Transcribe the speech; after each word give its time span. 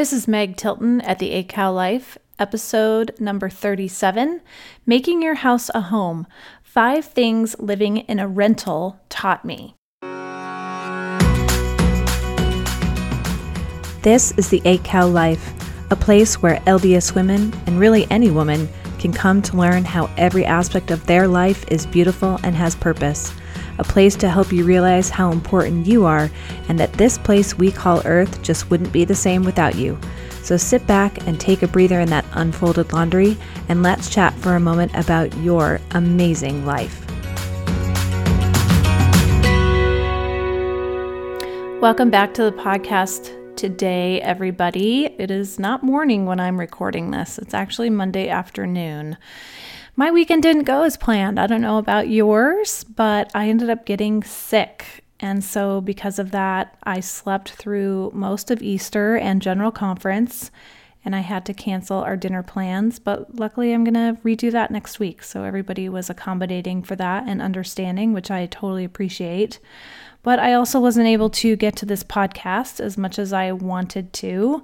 This 0.00 0.14
is 0.14 0.26
Meg 0.26 0.56
Tilton 0.56 1.02
at 1.02 1.18
the 1.18 1.30
8 1.30 1.50
Cow 1.50 1.72
Life, 1.72 2.16
episode 2.38 3.14
number 3.20 3.50
37 3.50 4.40
Making 4.86 5.20
Your 5.20 5.34
House 5.34 5.70
a 5.74 5.82
Home 5.82 6.26
Five 6.62 7.04
Things 7.04 7.54
Living 7.58 7.98
in 7.98 8.18
a 8.18 8.26
Rental 8.26 8.98
Taught 9.10 9.44
Me. 9.44 9.74
This 14.00 14.32
is 14.38 14.48
the 14.48 14.62
8 14.64 14.82
Cow 14.84 15.06
Life, 15.06 15.52
a 15.90 15.96
place 15.96 16.40
where 16.40 16.56
LDS 16.60 17.14
women, 17.14 17.52
and 17.66 17.78
really 17.78 18.10
any 18.10 18.30
woman, 18.30 18.70
can 18.98 19.12
come 19.12 19.42
to 19.42 19.58
learn 19.58 19.84
how 19.84 20.08
every 20.16 20.46
aspect 20.46 20.90
of 20.90 21.04
their 21.04 21.28
life 21.28 21.70
is 21.70 21.84
beautiful 21.84 22.40
and 22.42 22.56
has 22.56 22.74
purpose. 22.74 23.34
A 23.80 23.82
place 23.82 24.14
to 24.16 24.28
help 24.28 24.52
you 24.52 24.64
realize 24.64 25.08
how 25.08 25.32
important 25.32 25.86
you 25.86 26.04
are 26.04 26.30
and 26.68 26.78
that 26.78 26.92
this 26.92 27.16
place 27.16 27.56
we 27.56 27.72
call 27.72 28.02
Earth 28.04 28.42
just 28.42 28.70
wouldn't 28.70 28.92
be 28.92 29.06
the 29.06 29.14
same 29.14 29.42
without 29.42 29.74
you. 29.74 29.98
So 30.42 30.58
sit 30.58 30.86
back 30.86 31.26
and 31.26 31.40
take 31.40 31.62
a 31.62 31.66
breather 31.66 31.98
in 31.98 32.10
that 32.10 32.26
unfolded 32.32 32.92
laundry 32.92 33.38
and 33.70 33.82
let's 33.82 34.10
chat 34.10 34.34
for 34.34 34.54
a 34.54 34.60
moment 34.60 34.94
about 34.94 35.34
your 35.38 35.80
amazing 35.92 36.66
life. 36.66 37.06
Welcome 41.80 42.10
back 42.10 42.34
to 42.34 42.42
the 42.42 42.52
podcast 42.52 43.56
today, 43.56 44.20
everybody. 44.20 45.06
It 45.06 45.30
is 45.30 45.58
not 45.58 45.82
morning 45.82 46.26
when 46.26 46.38
I'm 46.38 46.60
recording 46.60 47.12
this, 47.12 47.38
it's 47.38 47.54
actually 47.54 47.88
Monday 47.88 48.28
afternoon. 48.28 49.16
My 49.96 50.10
weekend 50.10 50.42
didn't 50.42 50.64
go 50.64 50.82
as 50.82 50.96
planned. 50.96 51.38
I 51.38 51.46
don't 51.46 51.60
know 51.60 51.78
about 51.78 52.08
yours, 52.08 52.84
but 52.84 53.30
I 53.34 53.48
ended 53.48 53.70
up 53.70 53.84
getting 53.84 54.22
sick. 54.22 55.04
And 55.18 55.44
so, 55.44 55.80
because 55.80 56.18
of 56.18 56.30
that, 56.30 56.76
I 56.84 57.00
slept 57.00 57.50
through 57.50 58.10
most 58.14 58.50
of 58.50 58.62
Easter 58.62 59.16
and 59.16 59.42
General 59.42 59.70
Conference, 59.70 60.50
and 61.04 61.14
I 61.14 61.20
had 61.20 61.44
to 61.46 61.54
cancel 61.54 61.98
our 61.98 62.16
dinner 62.16 62.42
plans. 62.42 62.98
But 62.98 63.36
luckily, 63.36 63.72
I'm 63.72 63.84
going 63.84 63.94
to 63.94 64.20
redo 64.22 64.50
that 64.52 64.70
next 64.70 64.98
week. 64.98 65.22
So, 65.22 65.44
everybody 65.44 65.90
was 65.90 66.08
accommodating 66.08 66.82
for 66.82 66.96
that 66.96 67.24
and 67.26 67.42
understanding, 67.42 68.14
which 68.14 68.30
I 68.30 68.46
totally 68.46 68.84
appreciate. 68.84 69.58
But 70.22 70.38
I 70.38 70.52
also 70.52 70.80
wasn't 70.80 71.06
able 71.06 71.30
to 71.30 71.56
get 71.56 71.76
to 71.76 71.86
this 71.86 72.04
podcast 72.04 72.80
as 72.80 72.98
much 72.98 73.18
as 73.18 73.32
I 73.32 73.52
wanted 73.52 74.12
to. 74.14 74.62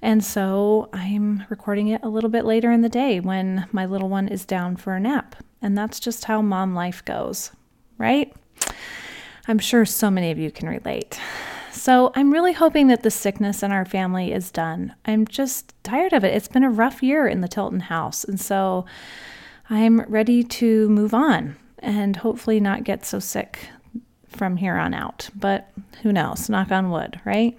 And 0.00 0.24
so 0.24 0.88
I'm 0.92 1.44
recording 1.50 1.88
it 1.88 2.02
a 2.02 2.08
little 2.08 2.30
bit 2.30 2.44
later 2.44 2.70
in 2.72 2.82
the 2.82 2.88
day 2.88 3.20
when 3.20 3.66
my 3.72 3.86
little 3.86 4.08
one 4.08 4.28
is 4.28 4.44
down 4.44 4.76
for 4.76 4.94
a 4.94 5.00
nap. 5.00 5.36
And 5.60 5.76
that's 5.76 6.00
just 6.00 6.24
how 6.24 6.42
mom 6.42 6.74
life 6.74 7.04
goes, 7.04 7.50
right? 7.98 8.34
I'm 9.46 9.58
sure 9.58 9.84
so 9.84 10.10
many 10.10 10.30
of 10.30 10.38
you 10.38 10.50
can 10.50 10.68
relate. 10.68 11.20
So 11.70 12.12
I'm 12.14 12.32
really 12.32 12.54
hoping 12.54 12.86
that 12.86 13.02
the 13.02 13.10
sickness 13.10 13.62
in 13.62 13.72
our 13.72 13.84
family 13.84 14.32
is 14.32 14.50
done. 14.50 14.94
I'm 15.04 15.26
just 15.26 15.74
tired 15.82 16.14
of 16.14 16.24
it. 16.24 16.34
It's 16.34 16.48
been 16.48 16.64
a 16.64 16.70
rough 16.70 17.02
year 17.02 17.26
in 17.26 17.42
the 17.42 17.48
Tilton 17.48 17.80
house. 17.80 18.24
And 18.24 18.40
so 18.40 18.86
I'm 19.68 20.00
ready 20.02 20.44
to 20.44 20.88
move 20.88 21.12
on 21.12 21.56
and 21.78 22.16
hopefully 22.16 22.58
not 22.58 22.84
get 22.84 23.04
so 23.04 23.18
sick 23.18 23.68
from 24.34 24.56
here 24.56 24.76
on 24.76 24.94
out. 24.94 25.30
But 25.34 25.70
who 26.02 26.12
knows? 26.12 26.48
Knock 26.48 26.70
on 26.70 26.90
wood, 26.90 27.20
right? 27.24 27.58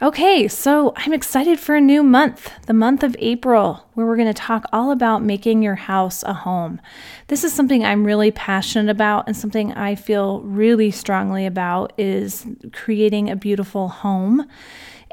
Okay, 0.00 0.48
so 0.48 0.92
I'm 0.96 1.12
excited 1.12 1.60
for 1.60 1.76
a 1.76 1.80
new 1.80 2.02
month, 2.02 2.50
the 2.66 2.72
month 2.72 3.04
of 3.04 3.14
April, 3.20 3.86
where 3.94 4.04
we're 4.04 4.16
going 4.16 4.26
to 4.26 4.34
talk 4.34 4.64
all 4.72 4.90
about 4.90 5.22
making 5.22 5.62
your 5.62 5.76
house 5.76 6.24
a 6.24 6.32
home. 6.32 6.80
This 7.28 7.44
is 7.44 7.52
something 7.52 7.84
I'm 7.84 8.04
really 8.04 8.32
passionate 8.32 8.90
about 8.90 9.28
and 9.28 9.36
something 9.36 9.72
I 9.74 9.94
feel 9.94 10.40
really 10.40 10.90
strongly 10.90 11.46
about 11.46 11.92
is 11.98 12.46
creating 12.72 13.30
a 13.30 13.36
beautiful 13.36 13.88
home 13.88 14.48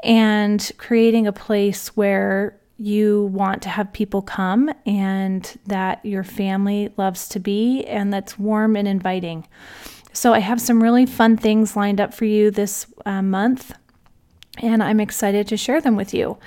and 0.02 0.72
creating 0.76 1.28
a 1.28 1.32
place 1.32 1.88
where 1.96 2.58
you 2.76 3.26
want 3.26 3.62
to 3.62 3.68
have 3.68 3.92
people 3.92 4.22
come 4.22 4.72
and 4.86 5.56
that 5.66 6.04
your 6.04 6.24
family 6.24 6.92
loves 6.96 7.28
to 7.28 7.38
be 7.38 7.84
and 7.84 8.12
that's 8.12 8.38
warm 8.38 8.74
and 8.74 8.88
inviting. 8.88 9.46
So, 10.12 10.34
I 10.34 10.40
have 10.40 10.60
some 10.60 10.82
really 10.82 11.06
fun 11.06 11.36
things 11.36 11.76
lined 11.76 12.00
up 12.00 12.12
for 12.12 12.24
you 12.24 12.50
this 12.50 12.86
uh, 13.06 13.22
month, 13.22 13.72
and 14.58 14.82
I'm 14.82 15.00
excited 15.00 15.46
to 15.48 15.56
share 15.56 15.80
them 15.80 15.96
with 15.96 16.12
you. 16.12 16.38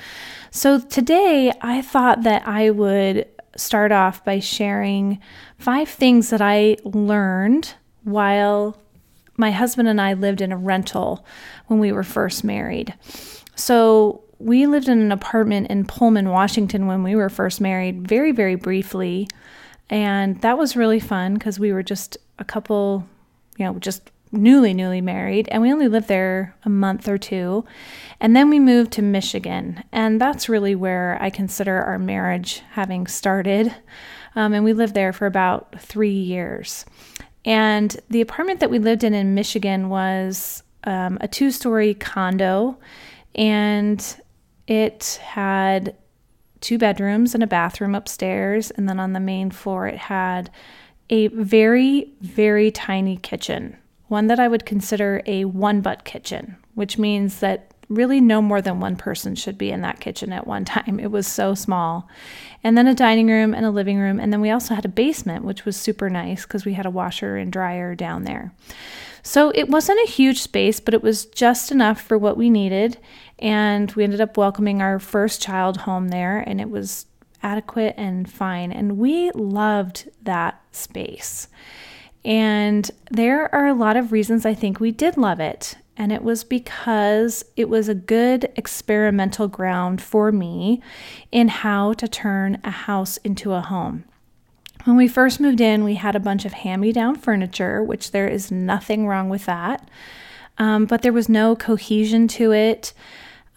So, 0.51 0.79
today 0.79 1.51
I 1.61 1.81
thought 1.81 2.23
that 2.23 2.47
I 2.47 2.69
would 2.69 3.27
start 3.55 3.91
off 3.91 4.23
by 4.25 4.39
sharing 4.39 5.19
five 5.57 5.89
things 5.89 6.29
that 6.29 6.41
I 6.41 6.77
learned 6.83 7.75
while 8.03 8.77
my 9.37 9.51
husband 9.51 9.87
and 9.87 10.01
I 10.01 10.13
lived 10.13 10.41
in 10.41 10.51
a 10.51 10.57
rental 10.57 11.25
when 11.67 11.79
we 11.79 11.91
were 11.91 12.03
first 12.03 12.43
married. 12.43 12.93
So, 13.55 14.23
we 14.39 14.67
lived 14.67 14.89
in 14.89 14.99
an 14.99 15.11
apartment 15.11 15.67
in 15.67 15.85
Pullman, 15.85 16.29
Washington 16.29 16.85
when 16.85 17.01
we 17.01 17.15
were 17.15 17.29
first 17.29 17.61
married, 17.61 18.05
very, 18.07 18.33
very 18.33 18.55
briefly. 18.55 19.27
And 19.89 20.41
that 20.41 20.57
was 20.57 20.75
really 20.75 20.99
fun 20.99 21.35
because 21.35 21.59
we 21.59 21.71
were 21.71 21.83
just 21.83 22.17
a 22.39 22.43
couple 22.43 23.07
you 23.57 23.65
know, 23.65 23.79
just 23.79 24.11
newly, 24.31 24.73
newly 24.73 25.01
married, 25.01 25.47
and 25.49 25.61
we 25.61 25.71
only 25.71 25.87
lived 25.87 26.07
there 26.07 26.55
a 26.65 26.69
month 26.69 27.07
or 27.07 27.17
two. 27.17 27.63
And 28.19 28.35
then 28.35 28.49
we 28.49 28.59
moved 28.59 28.91
to 28.93 29.01
Michigan, 29.01 29.83
and 29.91 30.19
that's 30.19 30.49
really 30.49 30.75
where 30.75 31.17
I 31.21 31.29
consider 31.29 31.81
our 31.83 31.99
marriage 31.99 32.63
having 32.71 33.07
started. 33.07 33.73
Um, 34.35 34.53
and 34.53 34.63
we 34.63 34.73
lived 34.73 34.95
there 34.95 35.13
for 35.13 35.27
about 35.27 35.79
three 35.79 36.09
years. 36.09 36.85
And 37.45 37.95
the 38.09 38.21
apartment 38.21 38.59
that 38.61 38.71
we 38.71 38.79
lived 38.79 39.03
in 39.03 39.13
in 39.13 39.35
Michigan 39.35 39.89
was 39.89 40.63
um, 40.85 41.17
a 41.21 41.27
two 41.27 41.51
story 41.51 41.93
condo, 41.93 42.79
and 43.35 44.03
it 44.67 45.19
had 45.21 45.95
two 46.61 46.77
bedrooms 46.77 47.33
and 47.33 47.43
a 47.43 47.47
bathroom 47.47 47.93
upstairs. 47.93 48.71
And 48.71 48.87
then 48.87 48.99
on 48.99 49.13
the 49.13 49.19
main 49.19 49.51
floor, 49.51 49.87
it 49.87 49.97
had 49.97 50.49
a 51.09 51.27
very, 51.27 52.11
very 52.21 52.71
tiny 52.71 53.17
kitchen, 53.17 53.77
one 54.07 54.27
that 54.27 54.39
I 54.39 54.47
would 54.47 54.65
consider 54.65 55.21
a 55.25 55.45
one 55.45 55.81
butt 55.81 56.05
kitchen, 56.05 56.57
which 56.75 56.97
means 56.97 57.39
that 57.39 57.73
really 57.89 58.21
no 58.21 58.41
more 58.41 58.61
than 58.61 58.79
one 58.79 58.95
person 58.95 59.35
should 59.35 59.57
be 59.57 59.69
in 59.69 59.81
that 59.81 59.99
kitchen 59.99 60.33
at 60.33 60.47
one 60.47 60.65
time. 60.65 60.99
It 60.99 61.11
was 61.11 61.27
so 61.27 61.53
small. 61.53 62.07
And 62.63 62.77
then 62.77 62.87
a 62.87 62.95
dining 62.95 63.27
room 63.27 63.53
and 63.53 63.65
a 63.65 63.71
living 63.71 63.99
room. 63.99 64.19
And 64.19 64.31
then 64.31 64.41
we 64.41 64.51
also 64.51 64.73
had 64.73 64.85
a 64.85 64.89
basement, 64.89 65.43
which 65.43 65.65
was 65.65 65.75
super 65.75 66.09
nice 66.09 66.43
because 66.43 66.65
we 66.65 66.73
had 66.73 66.85
a 66.85 66.91
washer 66.91 67.35
and 67.37 67.51
dryer 67.51 67.95
down 67.95 68.23
there. 68.23 68.53
So 69.21 69.51
it 69.55 69.69
wasn't 69.69 70.05
a 70.05 70.11
huge 70.11 70.41
space, 70.41 70.81
but 70.81 70.93
it 70.93 71.01
was 71.01 71.25
just 71.25 71.71
enough 71.71 72.01
for 72.01 72.17
what 72.17 72.37
we 72.37 72.49
needed. 72.49 72.97
And 73.39 73.91
we 73.93 74.03
ended 74.03 74.21
up 74.21 74.37
welcoming 74.37 74.81
our 74.81 74.99
first 74.99 75.41
child 75.41 75.77
home 75.77 76.09
there, 76.09 76.39
and 76.39 76.61
it 76.61 76.69
was 76.69 77.05
adequate 77.43 77.93
and 77.97 78.29
fine. 78.29 78.71
And 78.71 78.97
we 78.97 79.31
loved 79.31 80.09
that 80.23 80.61
space. 80.71 81.47
And 82.25 82.89
there 83.11 83.53
are 83.53 83.67
a 83.67 83.73
lot 83.73 83.97
of 83.97 84.11
reasons 84.11 84.45
I 84.45 84.53
think 84.53 84.79
we 84.79 84.91
did 84.91 85.17
love 85.17 85.39
it. 85.39 85.75
And 85.95 86.11
it 86.11 86.23
was 86.23 86.43
because 86.43 87.45
it 87.55 87.69
was 87.69 87.87
a 87.87 87.93
good 87.93 88.51
experimental 88.55 89.47
ground 89.47 90.01
for 90.01 90.31
me 90.31 90.81
in 91.31 91.49
how 91.49 91.93
to 91.93 92.07
turn 92.07 92.59
a 92.63 92.71
house 92.71 93.17
into 93.17 93.53
a 93.53 93.61
home. 93.61 94.05
When 94.85 94.95
we 94.95 95.07
first 95.07 95.39
moved 95.39 95.61
in, 95.61 95.83
we 95.83 95.95
had 95.95 96.15
a 96.15 96.19
bunch 96.19 96.45
of 96.45 96.53
hand 96.53 96.81
me 96.81 96.91
down 96.91 97.15
furniture, 97.15 97.83
which 97.83 98.11
there 98.11 98.27
is 98.27 98.51
nothing 98.51 99.07
wrong 99.07 99.29
with 99.29 99.45
that. 99.45 99.87
Um, 100.57 100.85
but 100.85 101.03
there 101.03 101.13
was 101.13 101.29
no 101.29 101.55
cohesion 101.55 102.27
to 102.29 102.51
it. 102.51 102.93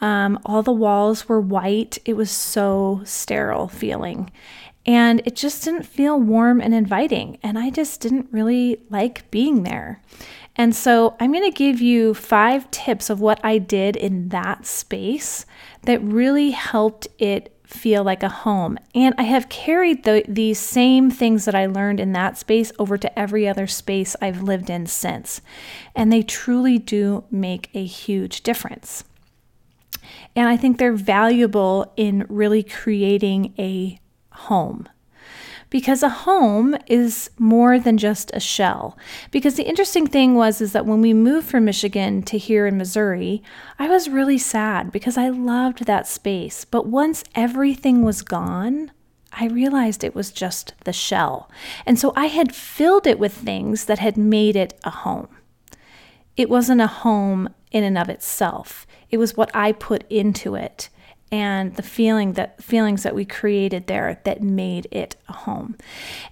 Um, 0.01 0.39
all 0.45 0.63
the 0.63 0.73
walls 0.73 1.29
were 1.29 1.41
white. 1.41 1.99
It 2.05 2.15
was 2.15 2.31
so 2.31 3.03
sterile 3.05 3.69
feeling. 3.69 4.31
And 4.85 5.21
it 5.25 5.35
just 5.35 5.65
didn't 5.65 5.83
feel 5.83 6.19
warm 6.19 6.61
and 6.61 6.73
inviting. 6.73 7.39
And 7.43 7.59
I 7.59 7.71
just 7.71 8.01
didn't 8.01 8.29
really 8.31 8.81
like 8.89 9.29
being 9.31 9.65
there. 9.65 10.01
And 10.55 10.75
so 10.75 11.17
I'm 11.21 11.33
going 11.33 11.51
to 11.51 11.57
give 11.57 11.81
you 11.81 12.15
five 12.15 12.71
tips 12.71 13.11
of 13.11 13.21
what 13.21 13.41
I 13.45 13.59
did 13.59 13.97
in 13.97 14.31
that 14.31 14.65
space 14.65 15.45
that 15.83 16.03
really 16.03 16.53
helped 16.53 17.09
it 17.19 17.53
feel 17.65 18.05
like 18.05 18.23
a 18.23 18.29
home. 18.29 18.79
And 18.95 19.15
I 19.19 19.25
have 19.25 19.49
carried 19.49 20.05
the, 20.05 20.25
these 20.29 20.59
same 20.59 21.11
things 21.11 21.45
that 21.45 21.55
I 21.55 21.67
learned 21.67 22.01
in 22.01 22.13
that 22.13 22.39
space 22.39 22.73
over 22.79 22.97
to 22.97 23.19
every 23.19 23.49
other 23.49 23.67
space 23.67 24.15
I've 24.23 24.43
lived 24.43 24.71
in 24.71 24.87
since. 24.87 25.41
And 25.95 26.13
they 26.13 26.23
truly 26.23 26.79
do 26.79 27.25
make 27.31 27.69
a 27.75 27.85
huge 27.85 28.43
difference. 28.43 29.05
And 30.37 30.49
I 30.49 30.57
think 30.57 30.77
they're 30.77 30.93
valuable 30.93 31.93
in 31.97 32.27
really 32.29 32.63
creating 32.63 33.55
a 33.59 33.99
home. 34.31 34.87
Because 35.69 36.03
a 36.03 36.09
home 36.09 36.77
is 36.87 37.29
more 37.39 37.79
than 37.81 37.99
just 37.99 38.31
a 38.33 38.39
shell. 38.39 38.97
Because 39.33 39.57
the 39.57 39.67
interesting 39.67 40.07
thing 40.07 40.35
was 40.35 40.61
is 40.61 40.73
that 40.73 40.87
when 40.87 41.01
we 41.01 41.13
moved 41.13 41.49
from 41.49 41.65
Michigan 41.65 42.23
to 42.25 42.39
here 42.39 42.67
in 42.67 42.77
Missouri, 42.77 43.43
I 43.79 43.89
was 43.89 44.09
really 44.09 44.39
sad 44.39 44.93
because 44.93 45.19
I 45.19 45.29
loved 45.31 45.87
that 45.87 46.07
space. 46.07 46.65
But 46.65 46.87
once 46.87 47.25
everything 47.35 48.03
was 48.03 48.23
gone, 48.23 48.93
I 49.33 49.47
realized 49.47 50.05
it 50.05 50.15
was 50.15 50.31
just 50.31 50.75
the 50.85 50.93
shell. 50.93 51.51
And 51.85 51.99
so 51.99 52.13
I 52.15 52.27
had 52.27 52.55
filled 52.55 53.07
it 53.07 53.19
with 53.19 53.35
things 53.35 53.87
that 53.87 53.99
had 53.99 54.17
made 54.17 54.55
it 54.55 54.79
a 54.85 54.91
home. 54.91 55.29
It 56.37 56.49
wasn't 56.49 56.81
a 56.81 56.87
home 56.87 57.49
in 57.73 57.83
and 57.83 57.99
of 57.99 58.09
itself. 58.09 58.87
It 59.17 59.19
was 59.19 59.35
what 59.35 59.51
I 59.55 59.73
put 59.73 60.05
into 60.11 60.57
it. 60.57 60.91
and 61.33 61.75
the 61.75 61.83
feeling 61.83 62.35
that 62.35 62.63
feelings 62.63 63.03
that 63.03 63.15
we 63.15 63.25
created 63.25 63.87
there 63.87 64.21
that 64.25 64.43
made 64.43 64.87
it 64.91 65.17
a 65.29 65.33
home. 65.33 65.77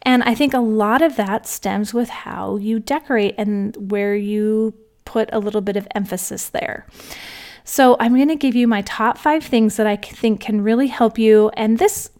And 0.02 0.22
I 0.22 0.34
think 0.34 0.54
a 0.54 0.60
lot 0.60 1.02
of 1.02 1.16
that 1.16 1.46
stems 1.46 1.92
with 1.92 2.08
how 2.08 2.56
you 2.56 2.78
decorate 2.78 3.34
and 3.36 3.90
where 3.90 4.14
you 4.14 4.74
put 5.04 5.28
a 5.32 5.40
little 5.40 5.60
bit 5.60 5.76
of 5.76 5.88
emphasis 5.94 6.48
there. 6.48 6.86
So, 7.64 7.96
I'm 7.98 8.14
going 8.14 8.28
to 8.28 8.36
give 8.36 8.54
you 8.54 8.68
my 8.68 8.82
top 8.82 9.16
5 9.16 9.42
things 9.42 9.76
that 9.76 9.86
I 9.86 9.96
think 9.96 10.40
can 10.40 10.60
really 10.60 10.88
help 10.88 11.18
you 11.18 11.50
and 11.54 11.78
this 11.78 12.10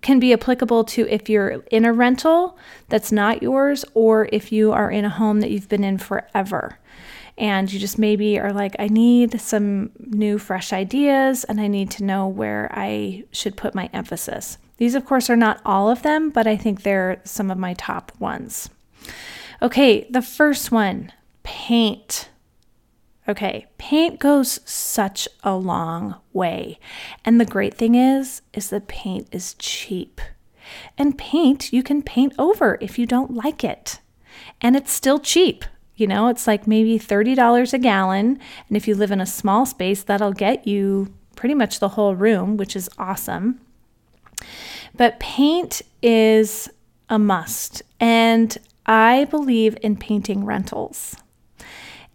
can 0.00 0.18
be 0.18 0.32
applicable 0.32 0.84
to 0.84 1.06
if 1.08 1.28
you're 1.28 1.62
in 1.70 1.84
a 1.84 1.92
rental 1.92 2.58
that's 2.88 3.12
not 3.12 3.42
yours 3.42 3.84
or 3.94 4.28
if 4.32 4.50
you 4.50 4.72
are 4.72 4.90
in 4.90 5.04
a 5.04 5.10
home 5.10 5.40
that 5.40 5.50
you've 5.50 5.68
been 5.68 5.84
in 5.84 5.98
forever 5.98 6.78
and 7.36 7.72
you 7.72 7.80
just 7.80 7.98
maybe 7.98 8.38
are 8.38 8.52
like, 8.52 8.76
I 8.78 8.88
need 8.88 9.40
some 9.40 9.90
new, 9.98 10.38
fresh 10.38 10.72
ideas 10.72 11.44
and 11.44 11.60
I 11.60 11.66
need 11.66 11.90
to 11.92 12.04
know 12.04 12.28
where 12.28 12.70
I 12.72 13.24
should 13.32 13.56
put 13.56 13.74
my 13.74 13.90
emphasis. 13.92 14.58
These, 14.76 14.94
of 14.94 15.04
course, 15.04 15.30
are 15.30 15.36
not 15.36 15.60
all 15.64 15.88
of 15.88 16.02
them, 16.02 16.30
but 16.30 16.46
I 16.46 16.56
think 16.56 16.82
they're 16.82 17.20
some 17.24 17.50
of 17.50 17.58
my 17.58 17.74
top 17.74 18.12
ones. 18.18 18.68
Okay, 19.62 20.06
the 20.10 20.22
first 20.22 20.70
one 20.70 21.12
paint. 21.42 22.28
Okay, 23.26 23.66
paint 23.78 24.20
goes 24.20 24.60
such 24.64 25.28
a 25.42 25.56
long 25.56 26.16
way. 26.32 26.78
And 27.24 27.40
the 27.40 27.44
great 27.44 27.74
thing 27.74 27.94
is 27.94 28.42
is 28.52 28.70
that 28.70 28.88
paint 28.88 29.28
is 29.32 29.54
cheap. 29.54 30.20
And 30.98 31.18
paint 31.18 31.72
you 31.72 31.82
can 31.82 32.02
paint 32.02 32.34
over 32.38 32.78
if 32.80 32.98
you 32.98 33.06
don't 33.06 33.34
like 33.34 33.64
it. 33.64 34.00
And 34.60 34.76
it's 34.76 34.92
still 34.92 35.18
cheap. 35.18 35.64
You 35.96 36.06
know, 36.06 36.28
it's 36.28 36.46
like 36.46 36.66
maybe 36.66 36.98
$30 36.98 37.72
a 37.72 37.78
gallon. 37.78 38.38
And 38.68 38.76
if 38.76 38.88
you 38.88 38.94
live 38.94 39.10
in 39.10 39.20
a 39.20 39.26
small 39.26 39.64
space, 39.64 40.02
that'll 40.02 40.32
get 40.32 40.66
you 40.66 41.12
pretty 41.36 41.54
much 41.54 41.78
the 41.78 41.90
whole 41.90 42.14
room, 42.14 42.56
which 42.56 42.74
is 42.74 42.90
awesome. 42.98 43.60
But 44.96 45.20
paint 45.20 45.82
is 46.02 46.68
a 47.08 47.18
must. 47.18 47.82
And 48.00 48.56
I 48.86 49.24
believe 49.26 49.76
in 49.82 49.96
painting 49.96 50.44
rentals. 50.44 51.16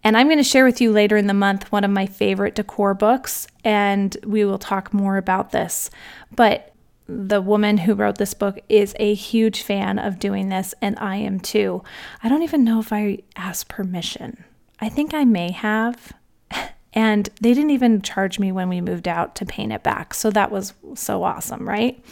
And 0.02 0.16
I'm 0.16 0.28
going 0.28 0.38
to 0.38 0.44
share 0.44 0.64
with 0.64 0.80
you 0.80 0.92
later 0.92 1.16
in 1.16 1.26
the 1.26 1.34
month 1.34 1.70
one 1.70 1.84
of 1.84 1.90
my 1.90 2.06
favorite 2.06 2.54
decor 2.54 2.94
books, 2.94 3.46
and 3.64 4.16
we 4.24 4.44
will 4.44 4.58
talk 4.58 4.94
more 4.94 5.18
about 5.18 5.52
this. 5.52 5.90
But 6.34 6.69
the 7.10 7.40
woman 7.40 7.78
who 7.78 7.94
wrote 7.94 8.18
this 8.18 8.34
book 8.34 8.60
is 8.68 8.94
a 8.98 9.14
huge 9.14 9.62
fan 9.62 9.98
of 9.98 10.18
doing 10.18 10.48
this, 10.48 10.74
and 10.80 10.98
I 10.98 11.16
am 11.16 11.40
too. 11.40 11.82
I 12.22 12.28
don't 12.28 12.42
even 12.42 12.64
know 12.64 12.80
if 12.80 12.92
I 12.92 13.18
asked 13.36 13.68
permission. 13.68 14.44
I 14.80 14.88
think 14.88 15.12
I 15.12 15.24
may 15.24 15.50
have. 15.50 16.12
And 16.92 17.28
they 17.40 17.54
didn't 17.54 17.70
even 17.70 18.02
charge 18.02 18.40
me 18.40 18.50
when 18.50 18.68
we 18.68 18.80
moved 18.80 19.06
out 19.06 19.36
to 19.36 19.46
paint 19.46 19.72
it 19.72 19.82
back. 19.84 20.12
So 20.12 20.30
that 20.30 20.50
was 20.50 20.74
so 20.94 21.22
awesome, 21.22 21.68
right? 21.68 22.04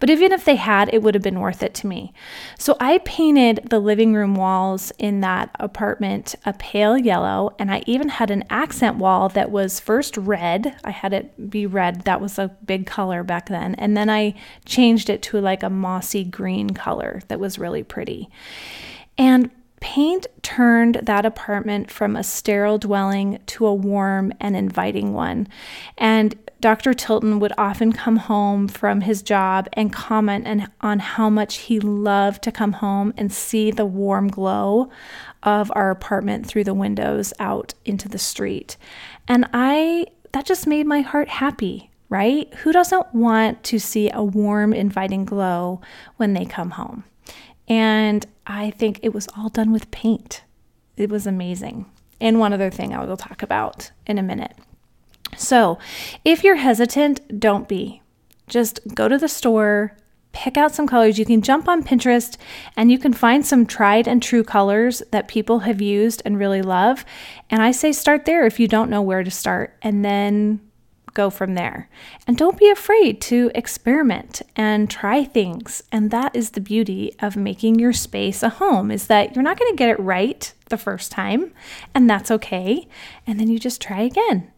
But 0.00 0.08
even 0.08 0.32
if 0.32 0.46
they 0.46 0.56
had, 0.56 0.92
it 0.92 1.02
would 1.02 1.14
have 1.14 1.22
been 1.22 1.40
worth 1.40 1.62
it 1.62 1.74
to 1.74 1.86
me. 1.86 2.14
So 2.58 2.76
I 2.80 2.98
painted 2.98 3.68
the 3.68 3.78
living 3.78 4.14
room 4.14 4.34
walls 4.34 4.90
in 4.98 5.20
that 5.20 5.50
apartment 5.60 6.34
a 6.46 6.54
pale 6.54 6.96
yellow. 6.96 7.54
And 7.58 7.70
I 7.70 7.82
even 7.86 8.08
had 8.08 8.30
an 8.30 8.44
accent 8.48 8.96
wall 8.96 9.28
that 9.30 9.50
was 9.50 9.80
first 9.80 10.16
red. 10.16 10.76
I 10.82 10.92
had 10.92 11.12
it 11.12 11.50
be 11.50 11.66
red. 11.66 12.02
That 12.02 12.20
was 12.20 12.38
a 12.38 12.56
big 12.64 12.86
color 12.86 13.22
back 13.22 13.48
then. 13.48 13.74
And 13.74 13.96
then 13.96 14.08
I 14.08 14.34
changed 14.64 15.10
it 15.10 15.20
to 15.24 15.40
like 15.40 15.62
a 15.62 15.70
mossy 15.70 16.24
green 16.24 16.70
color 16.70 17.20
that 17.28 17.38
was 17.38 17.58
really 17.58 17.82
pretty. 17.82 18.30
And 19.18 19.50
Paint 19.82 20.28
turned 20.42 21.00
that 21.02 21.26
apartment 21.26 21.90
from 21.90 22.14
a 22.14 22.22
sterile 22.22 22.78
dwelling 22.78 23.40
to 23.46 23.66
a 23.66 23.74
warm 23.74 24.32
and 24.38 24.54
inviting 24.54 25.12
one. 25.12 25.48
And 25.98 26.36
Dr. 26.60 26.94
Tilton 26.94 27.40
would 27.40 27.52
often 27.58 27.92
come 27.92 28.16
home 28.16 28.68
from 28.68 29.00
his 29.00 29.22
job 29.22 29.68
and 29.72 29.92
comment 29.92 30.70
on 30.80 31.00
how 31.00 31.28
much 31.28 31.56
he 31.56 31.80
loved 31.80 32.44
to 32.44 32.52
come 32.52 32.74
home 32.74 33.12
and 33.16 33.32
see 33.32 33.72
the 33.72 33.84
warm 33.84 34.28
glow 34.28 34.88
of 35.42 35.72
our 35.74 35.90
apartment 35.90 36.46
through 36.46 36.62
the 36.62 36.74
windows 36.74 37.32
out 37.40 37.74
into 37.84 38.08
the 38.08 38.20
street. 38.20 38.76
And 39.26 39.48
I, 39.52 40.06
that 40.30 40.46
just 40.46 40.68
made 40.68 40.86
my 40.86 41.00
heart 41.00 41.28
happy, 41.28 41.90
right? 42.08 42.54
Who 42.58 42.70
doesn't 42.70 43.12
want 43.12 43.64
to 43.64 43.80
see 43.80 44.12
a 44.14 44.22
warm, 44.22 44.72
inviting 44.72 45.24
glow 45.24 45.80
when 46.18 46.34
they 46.34 46.44
come 46.44 46.70
home? 46.70 47.02
And 47.72 48.26
I 48.46 48.70
think 48.72 49.00
it 49.02 49.14
was 49.14 49.26
all 49.34 49.48
done 49.48 49.72
with 49.72 49.90
paint. 49.90 50.42
It 50.98 51.08
was 51.08 51.26
amazing. 51.26 51.86
And 52.20 52.38
one 52.38 52.52
other 52.52 52.70
thing 52.70 52.92
I 52.92 53.02
will 53.02 53.16
talk 53.16 53.42
about 53.42 53.92
in 54.06 54.18
a 54.18 54.22
minute. 54.22 54.54
So, 55.38 55.78
if 56.22 56.44
you're 56.44 56.56
hesitant, 56.56 57.40
don't 57.40 57.66
be. 57.66 58.02
Just 58.46 58.80
go 58.94 59.08
to 59.08 59.16
the 59.16 59.26
store, 59.26 59.96
pick 60.32 60.58
out 60.58 60.74
some 60.74 60.86
colors. 60.86 61.18
You 61.18 61.24
can 61.24 61.40
jump 61.40 61.66
on 61.66 61.82
Pinterest 61.82 62.36
and 62.76 62.92
you 62.92 62.98
can 62.98 63.14
find 63.14 63.44
some 63.46 63.64
tried 63.64 64.06
and 64.06 64.22
true 64.22 64.44
colors 64.44 65.02
that 65.10 65.26
people 65.26 65.60
have 65.60 65.80
used 65.80 66.20
and 66.26 66.38
really 66.38 66.60
love. 66.60 67.06
And 67.48 67.62
I 67.62 67.70
say 67.70 67.90
start 67.90 68.26
there 68.26 68.44
if 68.44 68.60
you 68.60 68.68
don't 68.68 68.90
know 68.90 69.00
where 69.00 69.24
to 69.24 69.30
start. 69.30 69.78
And 69.80 70.04
then 70.04 70.60
go 71.14 71.30
from 71.30 71.54
there. 71.54 71.88
And 72.26 72.36
don't 72.36 72.58
be 72.58 72.70
afraid 72.70 73.20
to 73.22 73.50
experiment 73.54 74.42
and 74.56 74.90
try 74.90 75.24
things. 75.24 75.82
And 75.92 76.10
that 76.10 76.34
is 76.34 76.50
the 76.50 76.60
beauty 76.60 77.14
of 77.20 77.36
making 77.36 77.78
your 77.78 77.92
space 77.92 78.42
a 78.42 78.48
home 78.48 78.90
is 78.90 79.06
that 79.06 79.34
you're 79.34 79.42
not 79.42 79.58
going 79.58 79.70
to 79.70 79.76
get 79.76 79.90
it 79.90 80.00
right 80.00 80.52
the 80.68 80.78
first 80.78 81.12
time, 81.12 81.52
and 81.94 82.08
that's 82.08 82.30
okay. 82.30 82.88
And 83.26 83.38
then 83.38 83.48
you 83.48 83.58
just 83.58 83.80
try 83.80 84.00
again. 84.00 84.50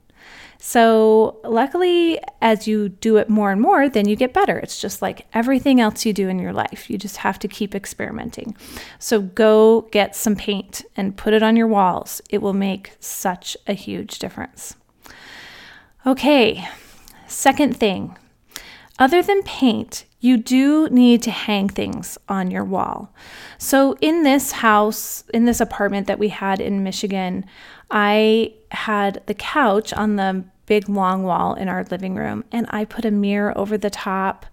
So, 0.58 1.40
luckily, 1.44 2.18
as 2.40 2.66
you 2.66 2.88
do 2.88 3.18
it 3.18 3.28
more 3.28 3.52
and 3.52 3.60
more, 3.60 3.86
then 3.86 4.08
you 4.08 4.16
get 4.16 4.32
better. 4.32 4.56
It's 4.58 4.80
just 4.80 5.02
like 5.02 5.26
everything 5.34 5.78
else 5.78 6.06
you 6.06 6.14
do 6.14 6.28
in 6.28 6.38
your 6.38 6.54
life. 6.54 6.88
You 6.88 6.96
just 6.96 7.18
have 7.18 7.38
to 7.40 7.48
keep 7.48 7.74
experimenting. 7.74 8.56
So, 8.98 9.20
go 9.20 9.82
get 9.90 10.16
some 10.16 10.36
paint 10.36 10.82
and 10.96 11.18
put 11.18 11.34
it 11.34 11.42
on 11.42 11.56
your 11.56 11.66
walls. 11.66 12.22
It 12.30 12.40
will 12.40 12.54
make 12.54 12.92
such 12.98 13.58
a 13.66 13.74
huge 13.74 14.18
difference. 14.18 14.76
Okay, 16.06 16.68
second 17.26 17.78
thing. 17.78 18.14
Other 18.98 19.22
than 19.22 19.42
paint, 19.42 20.04
you 20.20 20.36
do 20.36 20.86
need 20.90 21.22
to 21.22 21.30
hang 21.30 21.70
things 21.70 22.18
on 22.28 22.50
your 22.50 22.62
wall. 22.62 23.14
So, 23.56 23.96
in 24.02 24.22
this 24.22 24.52
house, 24.52 25.24
in 25.32 25.46
this 25.46 25.62
apartment 25.62 26.06
that 26.06 26.18
we 26.18 26.28
had 26.28 26.60
in 26.60 26.84
Michigan, 26.84 27.46
I 27.90 28.52
had 28.70 29.22
the 29.24 29.32
couch 29.32 29.94
on 29.94 30.16
the 30.16 30.44
big 30.66 30.90
long 30.90 31.22
wall 31.22 31.54
in 31.54 31.68
our 31.68 31.84
living 31.84 32.16
room, 32.16 32.44
and 32.52 32.66
I 32.68 32.84
put 32.84 33.06
a 33.06 33.10
mirror 33.10 33.56
over 33.56 33.78
the 33.78 33.88
top, 33.88 34.44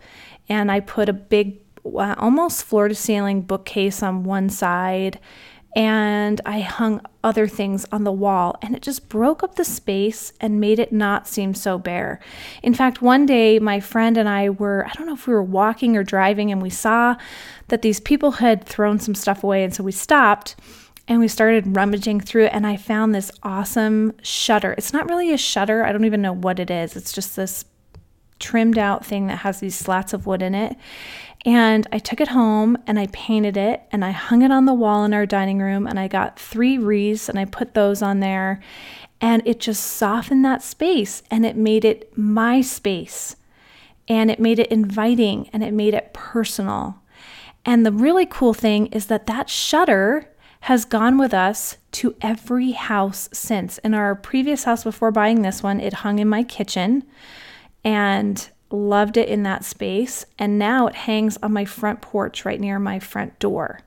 and 0.47 0.71
I 0.71 0.79
put 0.79 1.09
a 1.09 1.13
big, 1.13 1.59
uh, 1.85 2.15
almost 2.17 2.63
floor 2.63 2.87
to 2.87 2.95
ceiling 2.95 3.41
bookcase 3.41 4.01
on 4.01 4.23
one 4.23 4.49
side, 4.49 5.19
and 5.75 6.41
I 6.45 6.59
hung 6.59 7.01
other 7.23 7.47
things 7.47 7.85
on 7.91 8.03
the 8.03 8.11
wall, 8.11 8.57
and 8.61 8.75
it 8.75 8.81
just 8.81 9.07
broke 9.07 9.41
up 9.43 9.55
the 9.55 9.63
space 9.63 10.33
and 10.41 10.59
made 10.59 10.79
it 10.79 10.91
not 10.91 11.27
seem 11.27 11.53
so 11.53 11.77
bare. 11.77 12.19
In 12.61 12.73
fact, 12.73 13.01
one 13.01 13.25
day 13.25 13.57
my 13.59 13.79
friend 13.79 14.17
and 14.17 14.27
I 14.27 14.49
were, 14.49 14.85
I 14.85 14.91
don't 14.93 15.07
know 15.07 15.13
if 15.13 15.27
we 15.27 15.33
were 15.33 15.43
walking 15.43 15.95
or 15.95 16.03
driving, 16.03 16.51
and 16.51 16.61
we 16.61 16.69
saw 16.69 17.15
that 17.69 17.81
these 17.81 17.99
people 17.99 18.31
had 18.31 18.65
thrown 18.65 18.99
some 18.99 19.15
stuff 19.15 19.43
away, 19.43 19.63
and 19.63 19.73
so 19.73 19.83
we 19.83 19.91
stopped 19.91 20.55
and 21.07 21.19
we 21.19 21.27
started 21.27 21.75
rummaging 21.75 22.19
through 22.19 22.45
it, 22.45 22.53
and 22.53 22.67
I 22.67 22.77
found 22.77 23.13
this 23.13 23.31
awesome 23.43 24.13
shutter. 24.21 24.73
It's 24.77 24.93
not 24.93 25.09
really 25.09 25.33
a 25.33 25.37
shutter, 25.37 25.83
I 25.83 25.91
don't 25.91 26.05
even 26.05 26.21
know 26.21 26.33
what 26.33 26.59
it 26.59 26.69
is, 26.69 26.95
it's 26.95 27.11
just 27.11 27.35
this 27.35 27.65
trimmed 28.39 28.77
out 28.77 29.05
thing 29.05 29.27
that 29.27 29.37
has 29.37 29.59
these 29.59 29.75
slats 29.75 30.13
of 30.13 30.25
wood 30.25 30.41
in 30.41 30.55
it. 30.55 30.75
And 31.45 31.87
I 31.91 31.99
took 31.99 32.21
it 32.21 32.29
home 32.29 32.77
and 32.85 32.99
I 32.99 33.07
painted 33.07 33.57
it 33.57 33.81
and 33.91 34.05
I 34.05 34.11
hung 34.11 34.43
it 34.43 34.51
on 34.51 34.65
the 34.65 34.73
wall 34.73 35.03
in 35.03 35.13
our 35.13 35.25
dining 35.25 35.59
room 35.59 35.87
and 35.87 35.99
I 35.99 36.07
got 36.07 36.39
three 36.39 36.77
wreaths 36.77 37.29
and 37.29 37.39
I 37.39 37.45
put 37.45 37.73
those 37.73 38.01
on 38.01 38.19
there. 38.19 38.61
And 39.19 39.41
it 39.45 39.59
just 39.59 39.83
softened 39.83 40.45
that 40.45 40.61
space 40.61 41.23
and 41.31 41.45
it 41.45 41.55
made 41.55 41.83
it 41.83 42.15
my 42.17 42.61
space 42.61 43.35
and 44.07 44.29
it 44.29 44.39
made 44.39 44.59
it 44.59 44.71
inviting 44.71 45.49
and 45.51 45.63
it 45.63 45.73
made 45.73 45.93
it 45.93 46.13
personal. 46.13 47.01
And 47.65 47.85
the 47.85 47.91
really 47.91 48.25
cool 48.25 48.53
thing 48.53 48.87
is 48.87 49.07
that 49.07 49.27
that 49.27 49.49
shutter 49.49 50.27
has 50.61 50.85
gone 50.85 51.17
with 51.17 51.33
us 51.33 51.77
to 51.91 52.15
every 52.21 52.71
house 52.71 53.29
since. 53.33 53.79
In 53.79 53.93
our 53.95 54.13
previous 54.13 54.65
house 54.65 54.83
before 54.83 55.11
buying 55.11 55.41
this 55.41 55.63
one, 55.63 55.79
it 55.79 55.93
hung 55.93 56.19
in 56.19 56.27
my 56.27 56.43
kitchen 56.43 57.03
and 57.83 58.49
loved 58.71 59.17
it 59.17 59.29
in 59.29 59.43
that 59.43 59.65
space. 59.65 60.25
And 60.39 60.59
now 60.59 60.87
it 60.87 60.95
hangs 60.95 61.37
on 61.43 61.53
my 61.53 61.65
front 61.65 62.01
porch 62.01 62.45
right 62.45 62.59
near 62.59 62.79
my 62.79 62.99
front 62.99 63.37
door. 63.39 63.81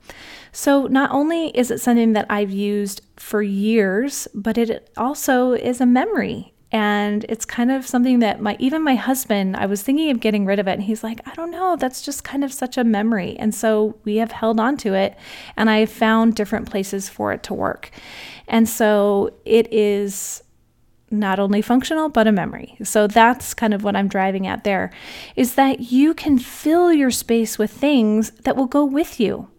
So 0.51 0.87
not 0.87 1.11
only 1.11 1.47
is 1.49 1.71
it 1.71 1.81
something 1.81 2.13
that 2.13 2.27
I've 2.29 2.51
used 2.51 3.01
for 3.17 3.41
years, 3.41 4.27
but 4.33 4.57
it 4.57 4.89
also 4.95 5.51
is 5.53 5.81
a 5.81 5.85
memory. 5.85 6.53
And 6.71 7.25
it's 7.29 7.45
kind 7.45 7.71
of 7.71 7.87
something 7.87 8.19
that 8.19 8.41
my 8.41 8.57
even 8.59 8.81
my 8.81 8.95
husband, 8.95 9.55
I 9.55 9.65
was 9.65 9.81
thinking 9.81 10.09
of 10.09 10.19
getting 10.19 10.45
rid 10.45 10.59
of 10.59 10.67
it, 10.67 10.73
and 10.73 10.83
he's 10.83 11.03
like, 11.03 11.21
I 11.25 11.33
don't 11.33 11.51
know, 11.51 11.77
that's 11.77 12.01
just 12.01 12.23
kind 12.25 12.43
of 12.43 12.51
such 12.51 12.77
a 12.77 12.83
memory. 12.83 13.37
And 13.39 13.55
so 13.55 13.97
we 14.03 14.17
have 14.17 14.31
held 14.31 14.59
on 14.59 14.75
to 14.77 14.93
it, 14.93 15.15
and 15.55 15.69
I 15.69 15.77
have 15.77 15.91
found 15.91 16.35
different 16.35 16.69
places 16.69 17.07
for 17.07 17.31
it 17.31 17.43
to 17.43 17.53
work. 17.53 17.91
And 18.47 18.67
so 18.67 19.31
it 19.45 19.71
is 19.71 20.43
not 21.11 21.39
only 21.39 21.61
functional 21.61 22.09
but 22.09 22.27
a 22.27 22.31
memory. 22.31 22.77
So 22.83 23.07
that's 23.07 23.53
kind 23.53 23.73
of 23.73 23.83
what 23.83 23.95
I'm 23.95 24.07
driving 24.07 24.47
at 24.47 24.63
there 24.63 24.91
is 25.35 25.55
that 25.55 25.91
you 25.91 26.13
can 26.13 26.37
fill 26.37 26.91
your 26.91 27.11
space 27.11 27.57
with 27.57 27.71
things 27.71 28.31
that 28.43 28.55
will 28.55 28.65
go 28.67 28.83
with 28.83 29.19
you. 29.19 29.49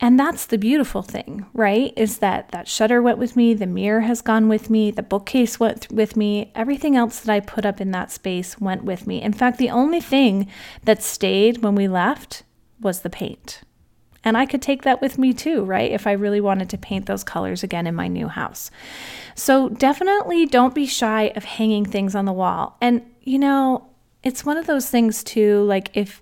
And 0.00 0.18
that's 0.18 0.46
the 0.46 0.58
beautiful 0.58 1.02
thing, 1.02 1.46
right? 1.52 1.92
Is 1.96 2.18
that 2.18 2.50
that 2.50 2.68
shutter 2.68 3.02
went 3.02 3.18
with 3.18 3.34
me, 3.34 3.52
the 3.52 3.66
mirror 3.66 4.02
has 4.02 4.22
gone 4.22 4.48
with 4.48 4.70
me, 4.70 4.92
the 4.92 5.02
bookcase 5.02 5.58
went 5.58 5.82
th- 5.82 5.90
with 5.90 6.16
me, 6.16 6.52
everything 6.54 6.94
else 6.96 7.18
that 7.20 7.32
I 7.32 7.40
put 7.40 7.66
up 7.66 7.80
in 7.80 7.90
that 7.90 8.12
space 8.12 8.60
went 8.60 8.84
with 8.84 9.08
me. 9.08 9.20
In 9.20 9.32
fact, 9.32 9.58
the 9.58 9.70
only 9.70 10.00
thing 10.00 10.48
that 10.84 11.02
stayed 11.02 11.64
when 11.64 11.74
we 11.74 11.88
left 11.88 12.44
was 12.80 13.00
the 13.00 13.10
paint. 13.10 13.62
And 14.24 14.36
I 14.36 14.46
could 14.46 14.60
take 14.60 14.82
that 14.82 15.00
with 15.00 15.16
me 15.16 15.32
too, 15.32 15.64
right? 15.64 15.90
If 15.90 16.06
I 16.06 16.12
really 16.12 16.40
wanted 16.40 16.68
to 16.70 16.78
paint 16.78 17.06
those 17.06 17.24
colors 17.24 17.62
again 17.62 17.86
in 17.86 17.94
my 17.94 18.08
new 18.08 18.28
house. 18.28 18.70
So 19.34 19.68
definitely 19.68 20.46
don't 20.46 20.74
be 20.74 20.86
shy 20.86 21.32
of 21.36 21.44
hanging 21.44 21.84
things 21.84 22.14
on 22.14 22.24
the 22.24 22.32
wall. 22.32 22.76
And, 22.80 23.02
you 23.22 23.38
know, 23.38 23.88
it's 24.22 24.44
one 24.44 24.56
of 24.56 24.66
those 24.66 24.90
things 24.90 25.22
too 25.22 25.62
like 25.62 25.90
if 25.94 26.20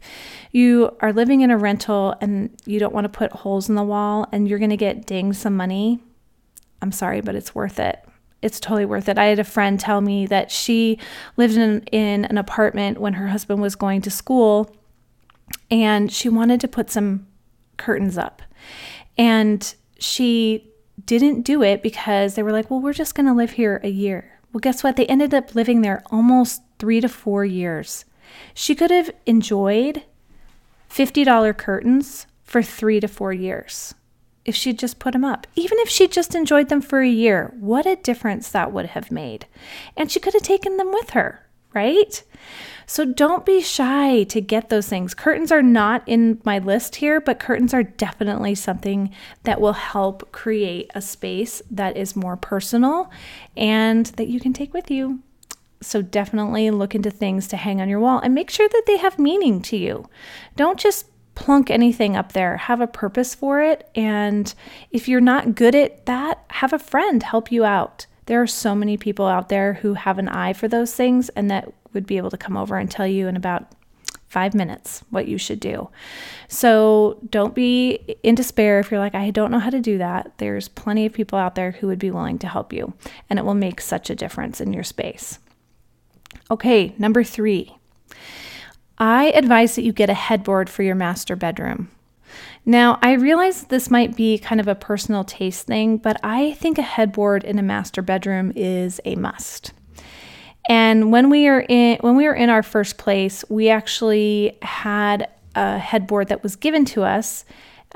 you 0.52 0.94
are 1.00 1.12
living 1.12 1.40
in 1.40 1.50
a 1.50 1.56
rental 1.56 2.14
and 2.20 2.50
you 2.66 2.78
don't 2.78 2.94
want 2.94 3.04
to 3.04 3.08
put 3.08 3.32
holes 3.32 3.68
in 3.68 3.74
the 3.74 3.82
wall 3.82 4.26
and 4.32 4.48
you're 4.48 4.58
going 4.58 4.70
to 4.70 4.76
get 4.76 5.06
dinged 5.06 5.38
some 5.38 5.56
money 5.56 5.98
i'm 6.82 6.92
sorry 6.92 7.20
but 7.20 7.34
it's 7.34 7.54
worth 7.54 7.80
it 7.80 8.04
it's 8.42 8.60
totally 8.60 8.84
worth 8.84 9.08
it 9.08 9.18
i 9.18 9.24
had 9.24 9.38
a 9.38 9.44
friend 9.44 9.80
tell 9.80 10.00
me 10.00 10.26
that 10.26 10.50
she 10.50 10.98
lived 11.36 11.56
in, 11.56 11.80
in 11.84 12.26
an 12.26 12.36
apartment 12.36 13.00
when 13.00 13.14
her 13.14 13.28
husband 13.28 13.62
was 13.62 13.74
going 13.74 14.02
to 14.02 14.10
school 14.10 14.74
and 15.70 16.12
she 16.12 16.28
wanted 16.28 16.60
to 16.60 16.68
put 16.68 16.90
some 16.90 17.26
curtains 17.76 18.18
up 18.18 18.42
and 19.18 19.74
she 19.98 20.70
didn't 21.04 21.42
do 21.42 21.62
it 21.62 21.82
because 21.82 22.34
they 22.34 22.42
were 22.42 22.52
like 22.52 22.70
well 22.70 22.80
we're 22.80 22.92
just 22.92 23.14
going 23.14 23.26
to 23.26 23.32
live 23.32 23.52
here 23.52 23.80
a 23.82 23.88
year 23.88 24.40
well 24.52 24.60
guess 24.60 24.82
what 24.82 24.96
they 24.96 25.06
ended 25.06 25.34
up 25.34 25.54
living 25.54 25.82
there 25.82 26.02
almost 26.10 26.62
three 26.78 27.00
to 27.00 27.08
four 27.08 27.44
years. 27.44 28.04
She 28.54 28.74
could 28.74 28.90
have 28.90 29.10
enjoyed 29.24 30.02
$50 30.90 31.56
curtains 31.56 32.26
for 32.44 32.62
three 32.62 33.00
to 33.00 33.08
four 33.08 33.32
years 33.32 33.94
if 34.44 34.54
she'd 34.54 34.78
just 34.78 34.98
put 34.98 35.12
them 35.12 35.24
up. 35.24 35.46
Even 35.56 35.78
if 35.80 35.88
she 35.88 36.06
just 36.06 36.34
enjoyed 36.34 36.68
them 36.68 36.80
for 36.80 37.00
a 37.00 37.08
year, 37.08 37.52
what 37.58 37.86
a 37.86 37.96
difference 37.96 38.48
that 38.50 38.72
would 38.72 38.86
have 38.86 39.10
made. 39.10 39.46
And 39.96 40.10
she 40.10 40.20
could 40.20 40.34
have 40.34 40.42
taken 40.42 40.76
them 40.76 40.92
with 40.92 41.10
her, 41.10 41.46
right? 41.74 42.22
So 42.88 43.04
don't 43.04 43.44
be 43.44 43.60
shy 43.60 44.22
to 44.24 44.40
get 44.40 44.68
those 44.68 44.88
things. 44.88 45.12
Curtains 45.12 45.50
are 45.50 45.62
not 45.62 46.04
in 46.06 46.40
my 46.44 46.60
list 46.60 46.96
here, 46.96 47.20
but 47.20 47.40
curtains 47.40 47.74
are 47.74 47.82
definitely 47.82 48.54
something 48.54 49.12
that 49.42 49.60
will 49.60 49.72
help 49.72 50.30
create 50.30 50.90
a 50.94 51.02
space 51.02 51.60
that 51.70 51.96
is 51.96 52.14
more 52.14 52.36
personal 52.36 53.10
and 53.56 54.06
that 54.06 54.28
you 54.28 54.38
can 54.38 54.52
take 54.52 54.72
with 54.72 54.88
you. 54.88 55.20
So 55.80 56.00
definitely 56.00 56.70
look 56.70 56.94
into 56.94 57.10
things 57.10 57.48
to 57.48 57.56
hang 57.56 57.80
on 57.80 57.88
your 57.88 58.00
wall 58.00 58.20
and 58.20 58.34
make 58.34 58.50
sure 58.50 58.68
that 58.68 58.84
they 58.86 58.98
have 58.98 59.18
meaning 59.18 59.60
to 59.62 59.76
you. 59.76 60.08
Don't 60.54 60.78
just 60.78 61.06
plunk 61.34 61.70
anything 61.70 62.16
up 62.16 62.32
there. 62.32 62.56
Have 62.56 62.80
a 62.80 62.86
purpose 62.86 63.34
for 63.34 63.60
it. 63.60 63.88
And 63.94 64.54
if 64.90 65.08
you're 65.08 65.20
not 65.20 65.54
good 65.54 65.74
at 65.74 66.06
that, 66.06 66.44
have 66.50 66.72
a 66.72 66.78
friend 66.78 67.22
help 67.22 67.52
you 67.52 67.64
out. 67.64 68.06
There 68.24 68.40
are 68.40 68.46
so 68.46 68.74
many 68.74 68.96
people 68.96 69.26
out 69.26 69.48
there 69.48 69.74
who 69.74 69.94
have 69.94 70.18
an 70.18 70.28
eye 70.28 70.52
for 70.52 70.66
those 70.66 70.94
things 70.94 71.28
and 71.30 71.50
that 71.50 71.72
would 71.96 72.06
be 72.06 72.18
able 72.18 72.30
to 72.30 72.36
come 72.36 72.56
over 72.56 72.76
and 72.76 72.88
tell 72.88 73.08
you 73.08 73.26
in 73.26 73.34
about 73.34 73.72
five 74.28 74.54
minutes 74.54 75.02
what 75.10 75.26
you 75.26 75.38
should 75.38 75.58
do. 75.58 75.88
So 76.46 77.18
don't 77.30 77.54
be 77.54 78.16
in 78.22 78.34
despair 78.34 78.78
if 78.78 78.90
you're 78.90 79.00
like, 79.00 79.14
I 79.14 79.30
don't 79.30 79.50
know 79.50 79.58
how 79.58 79.70
to 79.70 79.80
do 79.80 79.98
that. 79.98 80.38
There's 80.38 80.68
plenty 80.68 81.06
of 81.06 81.12
people 81.12 81.38
out 81.38 81.54
there 81.54 81.72
who 81.72 81.86
would 81.88 81.98
be 81.98 82.10
willing 82.10 82.38
to 82.40 82.48
help 82.48 82.72
you, 82.72 82.92
and 83.28 83.38
it 83.38 83.44
will 83.44 83.54
make 83.54 83.80
such 83.80 84.10
a 84.10 84.14
difference 84.14 84.60
in 84.60 84.72
your 84.72 84.84
space. 84.84 85.38
Okay, 86.50 86.94
number 86.98 87.24
three. 87.24 87.76
I 88.98 89.26
advise 89.30 89.74
that 89.74 89.82
you 89.82 89.92
get 89.92 90.10
a 90.10 90.14
headboard 90.14 90.70
for 90.70 90.82
your 90.82 90.94
master 90.94 91.34
bedroom. 91.34 91.90
Now, 92.64 92.98
I 93.00 93.12
realize 93.12 93.64
this 93.64 93.90
might 93.90 94.16
be 94.16 94.38
kind 94.38 94.60
of 94.60 94.68
a 94.68 94.74
personal 94.74 95.22
taste 95.22 95.66
thing, 95.66 95.98
but 95.98 96.18
I 96.22 96.52
think 96.52 96.78
a 96.78 96.82
headboard 96.82 97.44
in 97.44 97.58
a 97.58 97.62
master 97.62 98.02
bedroom 98.02 98.52
is 98.56 99.00
a 99.04 99.14
must. 99.14 99.72
And 100.68 101.12
when 101.12 101.30
we 101.30 101.46
are 101.46 101.64
in 101.68 101.98
when 102.00 102.16
we 102.16 102.24
were 102.24 102.34
in 102.34 102.50
our 102.50 102.62
first 102.62 102.98
place, 102.98 103.44
we 103.48 103.68
actually 103.68 104.58
had 104.62 105.28
a 105.54 105.78
headboard 105.78 106.28
that 106.28 106.42
was 106.42 106.56
given 106.56 106.84
to 106.86 107.02
us, 107.02 107.44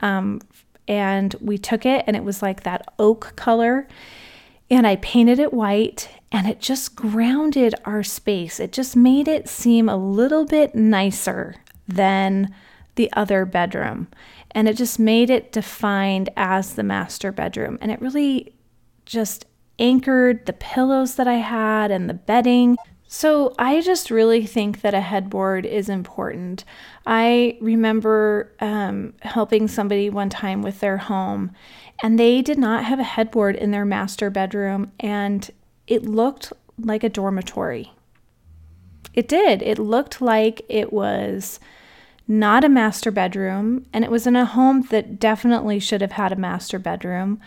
um, 0.01 0.41
and 0.87 1.35
we 1.41 1.59
took 1.59 1.85
it, 1.85 2.05
and 2.07 2.17
it 2.17 2.25
was 2.25 2.43
like 2.43 2.63
that 2.63 2.87
oak 2.99 3.35
color, 3.37 3.87
and 4.71 4.87
I 4.87 4.97
painted 4.97 5.39
it 5.39 5.53
white, 5.53 6.09
and 6.33 6.47
it 6.47 6.61
just 6.61 6.95
grounded 6.95 7.75
our 7.85 8.03
space. 8.03 8.61
It 8.61 8.73
just 8.73 8.97
made 8.97 9.29
it 9.29 9.49
seem 9.49 9.89
a 9.89 9.97
little 9.97 10.45
bit 10.45 10.75
nicer 10.75 11.57
than 11.89 12.55
the 12.95 13.13
other 13.15 13.45
bedroom. 13.45 14.09
And 14.53 14.69
it 14.69 14.77
just 14.77 14.99
made 14.99 15.31
it 15.31 15.53
defined 15.53 16.29
as 16.37 16.75
the 16.75 16.83
master 16.83 17.33
bedroom. 17.33 17.79
And 17.81 17.91
it 17.91 18.01
really 18.01 18.55
just 19.07 19.47
anchored 19.81 20.47
the 20.47 20.53
pillows 20.53 21.17
that 21.17 21.27
I 21.27 21.39
had 21.39 21.91
and 21.91 22.09
the 22.09 22.15
bedding. 22.15 22.77
So 23.09 23.55
I 23.59 23.81
just 23.81 24.11
really 24.11 24.47
think 24.47 24.83
that 24.83 24.95
a 24.95 25.01
headboard 25.01 25.67
is 25.67 25.89
important. 25.89 26.65
I 27.07 27.59
remember 27.61 28.53
um, 28.61 29.15
helping 29.23 29.67
somebody 29.67 30.09
one 30.11 30.31
time 30.31 30.63
with 30.63 30.79
their 30.79 30.99
home, 30.99 31.51
and 32.05 32.21
they 32.21 32.41
did 32.41 32.59
not 32.59 32.85
have 32.85 33.01
a 33.01 33.05
headboard 33.05 33.57
in 33.57 33.73
their 33.73 33.85
master 33.85 34.31
bedroom, 34.31 34.93
and 35.01 35.51
it 35.89 36.05
looked 36.05 36.53
like 36.79 37.03
a 37.03 37.09
dormitory. 37.09 37.93
It 39.13 39.27
did. 39.27 39.61
It 39.63 39.81
looked 39.81 40.21
like 40.21 40.63
it 40.69 40.93
was 40.93 41.59
not 42.29 42.63
a 42.63 42.69
master 42.69 43.11
bedroom, 43.11 43.87
and 43.93 44.05
it 44.05 44.11
was 44.11 44.25
in 44.25 44.37
a 44.37 44.45
home 44.45 44.83
that 44.91 45.19
definitely 45.19 45.81
should 45.81 46.01
have 46.01 46.13
had 46.13 46.31
a 46.31 46.37
master 46.37 46.79
bedroom. 46.79 47.41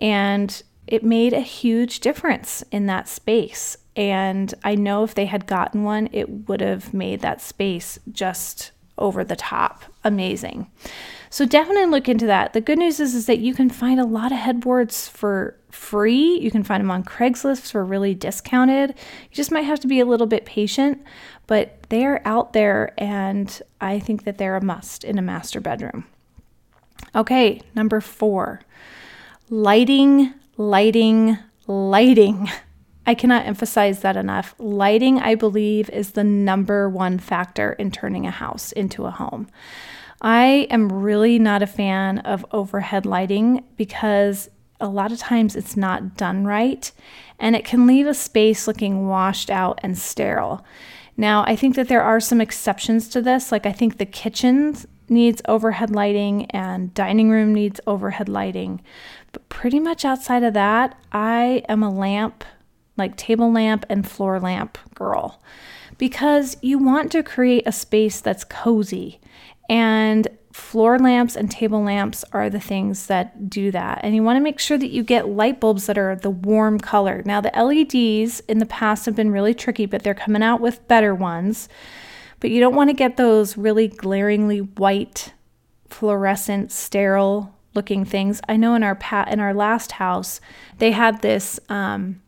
And 0.00 0.62
it 0.88 1.04
made 1.04 1.32
a 1.32 1.40
huge 1.40 2.00
difference 2.00 2.64
in 2.70 2.86
that 2.86 3.08
space. 3.08 3.76
And 3.94 4.52
I 4.64 4.74
know 4.74 5.04
if 5.04 5.14
they 5.14 5.26
had 5.26 5.46
gotten 5.46 5.84
one, 5.84 6.08
it 6.12 6.48
would 6.48 6.60
have 6.60 6.94
made 6.94 7.20
that 7.20 7.40
space 7.40 7.98
just 8.10 8.72
over 8.96 9.22
the 9.22 9.36
top 9.36 9.84
amazing. 10.04 10.70
So 11.30 11.44
definitely 11.44 11.86
look 11.86 12.08
into 12.08 12.26
that. 12.26 12.52
The 12.52 12.60
good 12.60 12.78
news 12.78 13.00
is, 13.00 13.14
is 13.14 13.26
that 13.26 13.38
you 13.38 13.54
can 13.54 13.68
find 13.68 14.00
a 14.00 14.04
lot 14.04 14.32
of 14.32 14.38
headboards 14.38 15.08
for 15.08 15.56
free. 15.70 16.38
You 16.40 16.50
can 16.50 16.64
find 16.64 16.80
them 16.80 16.90
on 16.90 17.04
Craigslist 17.04 17.70
for 17.70 17.84
really 17.84 18.14
discounted. 18.14 18.90
You 18.90 19.34
just 19.34 19.52
might 19.52 19.62
have 19.62 19.80
to 19.80 19.86
be 19.86 20.00
a 20.00 20.06
little 20.06 20.26
bit 20.26 20.46
patient, 20.46 21.02
but 21.46 21.82
they 21.90 22.04
are 22.06 22.22
out 22.24 22.54
there 22.54 22.94
and 22.98 23.60
I 23.80 23.98
think 23.98 24.24
that 24.24 24.38
they're 24.38 24.56
a 24.56 24.64
must 24.64 25.04
in 25.04 25.18
a 25.18 25.22
master 25.22 25.60
bedroom. 25.60 26.06
Okay, 27.14 27.60
number 27.74 28.00
4. 28.00 28.60
Lighting, 29.50 30.34
lighting, 30.58 31.38
lighting. 31.68 32.50
I 33.06 33.14
cannot 33.14 33.46
emphasize 33.46 34.00
that 34.00 34.16
enough. 34.16 34.54
Lighting, 34.58 35.20
I 35.20 35.36
believe, 35.36 35.88
is 35.88 36.10
the 36.10 36.24
number 36.24 36.90
one 36.90 37.18
factor 37.18 37.72
in 37.74 37.90
turning 37.90 38.26
a 38.26 38.30
house 38.32 38.72
into 38.72 39.06
a 39.06 39.10
home. 39.12 39.48
I 40.20 40.66
am 40.68 40.92
really 40.92 41.38
not 41.38 41.62
a 41.62 41.66
fan 41.66 42.18
of 42.18 42.44
overhead 42.50 43.06
lighting 43.06 43.64
because 43.76 44.50
a 44.80 44.88
lot 44.88 45.12
of 45.12 45.18
times 45.18 45.54
it's 45.54 45.76
not 45.76 46.16
done 46.16 46.44
right 46.44 46.90
and 47.38 47.54
it 47.54 47.64
can 47.64 47.86
leave 47.86 48.06
a 48.06 48.14
space 48.14 48.66
looking 48.66 49.06
washed 49.08 49.50
out 49.50 49.78
and 49.84 49.96
sterile. 49.96 50.64
Now, 51.16 51.44
I 51.46 51.54
think 51.54 51.76
that 51.76 51.88
there 51.88 52.02
are 52.02 52.20
some 52.20 52.40
exceptions 52.40 53.08
to 53.10 53.22
this. 53.22 53.52
Like, 53.52 53.64
I 53.64 53.72
think 53.72 53.98
the 53.98 54.06
kitchen 54.06 54.76
needs 55.08 55.40
overhead 55.48 55.90
lighting 55.90 56.46
and 56.50 56.92
dining 56.94 57.30
room 57.30 57.54
needs 57.54 57.80
overhead 57.86 58.28
lighting. 58.28 58.80
But 59.32 59.48
pretty 59.48 59.80
much 59.80 60.04
outside 60.04 60.42
of 60.42 60.54
that, 60.54 60.98
I 61.12 61.62
am 61.68 61.82
a 61.82 61.90
lamp, 61.90 62.44
like 62.96 63.16
table 63.16 63.52
lamp 63.52 63.84
and 63.88 64.08
floor 64.08 64.40
lamp 64.40 64.78
girl, 64.94 65.40
because 65.98 66.56
you 66.62 66.78
want 66.78 67.12
to 67.12 67.22
create 67.22 67.64
a 67.66 67.72
space 67.72 68.20
that's 68.20 68.44
cozy 68.44 69.20
and 69.68 70.26
floor 70.52 70.98
lamps 70.98 71.36
and 71.36 71.50
table 71.50 71.82
lamps 71.82 72.24
are 72.32 72.50
the 72.50 72.60
things 72.60 73.06
that 73.06 73.48
do 73.48 73.70
that. 73.70 74.00
And 74.02 74.14
you 74.14 74.22
want 74.22 74.36
to 74.36 74.42
make 74.42 74.58
sure 74.58 74.78
that 74.78 74.90
you 74.90 75.02
get 75.02 75.28
light 75.28 75.60
bulbs 75.60 75.86
that 75.86 75.98
are 75.98 76.16
the 76.16 76.30
warm 76.30 76.80
color. 76.80 77.22
Now, 77.24 77.40
the 77.40 77.52
LEDs 77.54 78.40
in 78.40 78.58
the 78.58 78.66
past 78.66 79.06
have 79.06 79.14
been 79.14 79.30
really 79.30 79.54
tricky, 79.54 79.86
but 79.86 80.02
they're 80.02 80.14
coming 80.14 80.42
out 80.42 80.60
with 80.60 80.86
better 80.88 81.14
ones. 81.14 81.68
But 82.40 82.50
you 82.50 82.60
don't 82.60 82.74
want 82.74 82.90
to 82.90 82.94
get 82.94 83.16
those 83.16 83.56
really 83.56 83.88
glaringly 83.88 84.58
white, 84.58 85.32
fluorescent, 85.88 86.72
sterile 86.72 87.54
looking 87.78 88.04
things. 88.04 88.40
I 88.48 88.56
know 88.56 88.74
in 88.74 88.82
our 88.82 88.96
pa- 88.96 89.28
in 89.30 89.38
our 89.38 89.54
last 89.54 89.92
house, 89.92 90.40
they 90.78 90.90
had 90.90 91.22
this 91.22 91.60
um, 91.68 92.20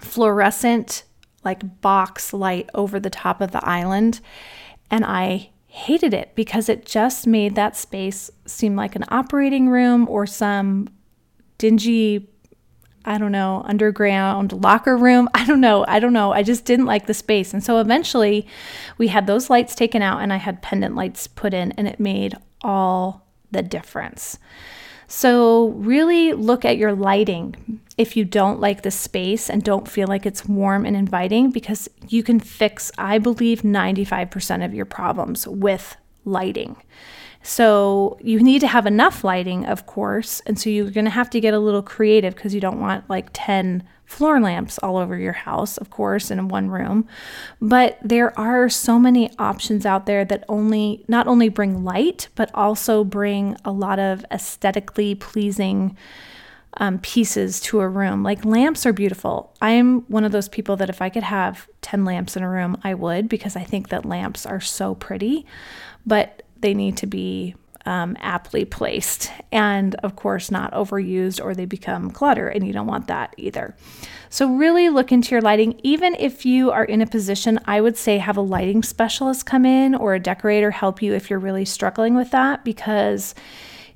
fluorescent 0.00 1.04
like 1.44 1.82
box 1.82 2.32
light 2.32 2.70
over 2.72 2.98
the 2.98 3.10
top 3.10 3.42
of 3.42 3.50
the 3.50 3.62
island, 3.62 4.20
and 4.90 5.04
I 5.04 5.50
hated 5.66 6.14
it 6.14 6.34
because 6.34 6.70
it 6.70 6.86
just 6.86 7.26
made 7.26 7.56
that 7.56 7.76
space 7.76 8.30
seem 8.46 8.74
like 8.74 8.96
an 8.96 9.04
operating 9.08 9.68
room 9.68 10.08
or 10.08 10.26
some 10.26 10.88
dingy 11.58 12.26
I 13.02 13.16
don't 13.16 13.32
know, 13.32 13.62
underground 13.64 14.52
locker 14.52 14.96
room. 14.96 15.28
I 15.34 15.46
don't 15.46 15.60
know. 15.60 15.84
I 15.88 16.00
don't 16.00 16.12
know. 16.12 16.32
I 16.32 16.42
just 16.42 16.64
didn't 16.64 16.86
like 16.86 17.06
the 17.06 17.14
space. 17.14 17.52
And 17.54 17.64
so 17.64 17.80
eventually 17.80 18.46
we 18.98 19.08
had 19.08 19.26
those 19.26 19.48
lights 19.48 19.74
taken 19.74 20.02
out 20.02 20.20
and 20.20 20.32
I 20.32 20.36
had 20.36 20.62
pendant 20.62 20.94
lights 20.94 21.26
put 21.26 21.54
in, 21.54 21.72
and 21.72 21.88
it 21.88 21.98
made 21.98 22.34
all 22.62 23.29
the 23.50 23.62
difference. 23.62 24.38
So, 25.06 25.70
really 25.70 26.32
look 26.32 26.64
at 26.64 26.76
your 26.76 26.92
lighting 26.92 27.80
if 27.98 28.16
you 28.16 28.24
don't 28.24 28.60
like 28.60 28.82
the 28.82 28.92
space 28.92 29.50
and 29.50 29.62
don't 29.62 29.88
feel 29.88 30.06
like 30.06 30.24
it's 30.24 30.46
warm 30.46 30.86
and 30.86 30.96
inviting, 30.96 31.50
because 31.50 31.88
you 32.08 32.22
can 32.22 32.38
fix, 32.38 32.92
I 32.96 33.18
believe, 33.18 33.62
95% 33.62 34.64
of 34.64 34.72
your 34.72 34.86
problems 34.86 35.48
with 35.48 35.96
lighting. 36.24 36.76
So 37.42 38.18
you 38.20 38.40
need 38.40 38.60
to 38.60 38.66
have 38.66 38.86
enough 38.86 39.24
lighting, 39.24 39.64
of 39.64 39.86
course. 39.86 40.40
And 40.46 40.58
so 40.58 40.68
you're 40.68 40.90
going 40.90 41.06
to 41.06 41.10
have 41.10 41.30
to 41.30 41.40
get 41.40 41.54
a 41.54 41.58
little 41.58 41.82
creative 41.82 42.34
because 42.34 42.54
you 42.54 42.60
don't 42.60 42.80
want 42.80 43.08
like 43.08 43.30
10 43.32 43.82
floor 44.04 44.40
lamps 44.40 44.76
all 44.78 44.96
over 44.96 45.16
your 45.16 45.32
house, 45.32 45.78
of 45.78 45.88
course, 45.88 46.30
in 46.30 46.48
one 46.48 46.68
room. 46.68 47.06
But 47.60 47.98
there 48.02 48.38
are 48.38 48.68
so 48.68 48.98
many 48.98 49.30
options 49.38 49.86
out 49.86 50.06
there 50.06 50.24
that 50.24 50.44
only 50.48 51.04
not 51.06 51.28
only 51.28 51.48
bring 51.48 51.84
light, 51.84 52.28
but 52.34 52.50
also 52.52 53.04
bring 53.04 53.56
a 53.64 53.70
lot 53.70 53.98
of 53.98 54.24
aesthetically 54.32 55.14
pleasing 55.14 55.96
um, 56.74 56.98
pieces 56.98 57.60
to 57.60 57.80
a 57.80 57.88
room. 57.88 58.22
Like 58.22 58.44
lamps 58.44 58.84
are 58.84 58.92
beautiful. 58.92 59.54
I'm 59.60 60.02
one 60.02 60.24
of 60.24 60.32
those 60.32 60.48
people 60.48 60.76
that 60.76 60.90
if 60.90 61.00
I 61.00 61.08
could 61.08 61.22
have 61.22 61.68
10 61.82 62.04
lamps 62.04 62.36
in 62.36 62.42
a 62.42 62.50
room, 62.50 62.76
I 62.82 62.94
would 62.94 63.28
because 63.28 63.56
I 63.56 63.62
think 63.62 63.88
that 63.88 64.04
lamps 64.04 64.44
are 64.44 64.60
so 64.60 64.94
pretty. 64.94 65.46
But 66.04 66.42
they 66.60 66.74
need 66.74 66.96
to 66.98 67.06
be 67.06 67.54
um, 67.86 68.16
aptly 68.20 68.64
placed 68.64 69.30
and, 69.50 69.94
of 69.96 70.14
course, 70.14 70.50
not 70.50 70.72
overused 70.72 71.42
or 71.42 71.54
they 71.54 71.64
become 71.64 72.10
clutter, 72.10 72.48
and 72.48 72.66
you 72.66 72.72
don't 72.72 72.86
want 72.86 73.06
that 73.06 73.34
either. 73.36 73.74
So, 74.28 74.54
really 74.54 74.90
look 74.90 75.10
into 75.12 75.32
your 75.32 75.40
lighting. 75.40 75.80
Even 75.82 76.14
if 76.18 76.44
you 76.44 76.70
are 76.70 76.84
in 76.84 77.00
a 77.00 77.06
position, 77.06 77.58
I 77.64 77.80
would 77.80 77.96
say 77.96 78.18
have 78.18 78.36
a 78.36 78.42
lighting 78.42 78.82
specialist 78.82 79.46
come 79.46 79.64
in 79.64 79.94
or 79.94 80.14
a 80.14 80.20
decorator 80.20 80.70
help 80.70 81.02
you 81.02 81.14
if 81.14 81.30
you're 81.30 81.38
really 81.38 81.64
struggling 81.64 82.14
with 82.14 82.30
that 82.30 82.64
because 82.64 83.34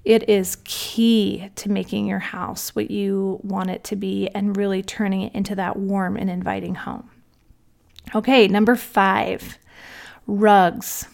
it 0.05 0.29
is 0.29 0.59
key 0.65 1.51
to 1.57 1.71
making 1.71 2.07
your 2.07 2.19
house 2.19 2.75
what 2.75 2.91
you 2.91 3.41
want 3.43 3.71
it 3.71 3.85
to 3.85 3.97
be 3.97 4.29
and 4.35 4.57
really 4.57 4.83
turning 4.83 5.23
it 5.23 5.35
into 5.35 5.55
that 5.55 5.77
warm 5.77 6.17
and 6.17 6.29
inviting 6.29 6.75
home. 6.75 7.09
Okay, 8.15 8.49
number 8.49 8.77
five 8.77 9.59
rugs. 10.27 11.09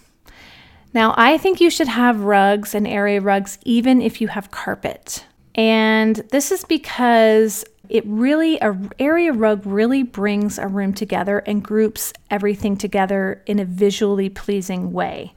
Now, 0.92 1.14
I 1.16 1.38
think 1.38 1.60
you 1.60 1.70
should 1.70 1.88
have 1.88 2.20
rugs 2.20 2.74
and 2.74 2.86
area 2.86 3.20
rugs 3.20 3.58
even 3.64 4.02
if 4.02 4.20
you 4.20 4.28
have 4.28 4.50
carpet. 4.50 5.24
And 5.54 6.16
this 6.30 6.50
is 6.50 6.64
because 6.64 7.64
it 7.88 8.04
really, 8.06 8.58
a 8.60 8.76
area 8.98 9.32
rug 9.32 9.66
really 9.66 10.02
brings 10.02 10.58
a 10.58 10.68
room 10.68 10.92
together 10.92 11.38
and 11.40 11.62
groups 11.62 12.12
everything 12.30 12.76
together 12.76 13.42
in 13.46 13.58
a 13.58 13.64
visually 13.64 14.28
pleasing 14.28 14.92
way. 14.92 15.34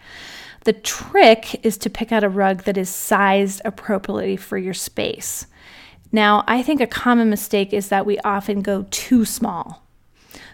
The 0.66 0.74
trick 0.74 1.66
is 1.66 1.78
to 1.80 1.90
pick 1.90 2.12
out 2.12 2.24
a 2.24 2.30
rug 2.30 2.64
that 2.64 2.78
is 2.78 2.90
sized 2.90 3.62
appropriately 3.66 4.38
for 4.38 4.58
your 4.58 4.74
space. 4.74 5.48
Now, 6.12 6.44
I 6.48 6.62
think 6.62 6.80
a 6.80 6.88
common 6.88 7.30
mistake 7.30 7.74
is 7.74 7.90
that 7.90 8.06
we 8.06 8.20
often 8.20 8.62
go 8.62 8.86
too 8.92 9.26
small. 9.26 9.84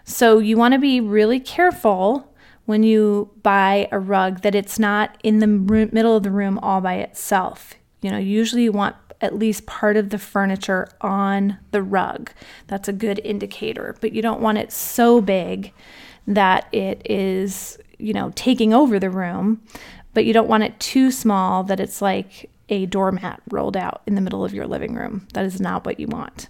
So, 0.05 0.39
you 0.39 0.57
want 0.57 0.73
to 0.73 0.79
be 0.79 1.01
really 1.01 1.39
careful 1.39 2.28
when 2.69 2.83
you 2.83 3.31
buy 3.41 3.87
a 3.91 3.97
rug 3.97 4.41
that 4.41 4.53
it's 4.53 4.77
not 4.77 5.17
in 5.23 5.39
the 5.39 5.47
middle 5.47 6.15
of 6.15 6.21
the 6.21 6.29
room 6.29 6.59
all 6.59 6.79
by 6.79 6.97
itself. 6.97 7.73
You 8.03 8.11
know, 8.11 8.19
usually 8.19 8.61
you 8.61 8.71
want 8.71 8.95
at 9.21 9.35
least 9.35 9.65
part 9.65 9.97
of 9.97 10.11
the 10.11 10.19
furniture 10.19 10.87
on 11.01 11.57
the 11.71 11.81
rug. 11.81 12.29
That's 12.67 12.87
a 12.87 12.93
good 12.93 13.21
indicator, 13.23 13.95
but 14.01 14.13
you 14.13 14.21
don't 14.21 14.39
want 14.39 14.59
it 14.59 14.71
so 14.71 15.19
big 15.19 15.73
that 16.27 16.67
it 16.71 17.01
is, 17.09 17.79
you 17.97 18.13
know, 18.13 18.31
taking 18.35 18.71
over 18.71 18.99
the 18.99 19.09
room, 19.09 19.63
but 20.13 20.25
you 20.25 20.31
don't 20.31 20.47
want 20.47 20.61
it 20.61 20.79
too 20.79 21.09
small 21.09 21.63
that 21.63 21.79
it's 21.79 22.03
like 22.03 22.51
a 22.69 22.85
doormat 22.85 23.41
rolled 23.49 23.77
out 23.77 24.03
in 24.05 24.13
the 24.13 24.21
middle 24.21 24.45
of 24.45 24.53
your 24.53 24.67
living 24.67 24.93
room. 24.93 25.27
That 25.33 25.43
is 25.43 25.59
not 25.59 25.87
what 25.87 25.99
you 25.99 26.05
want. 26.05 26.49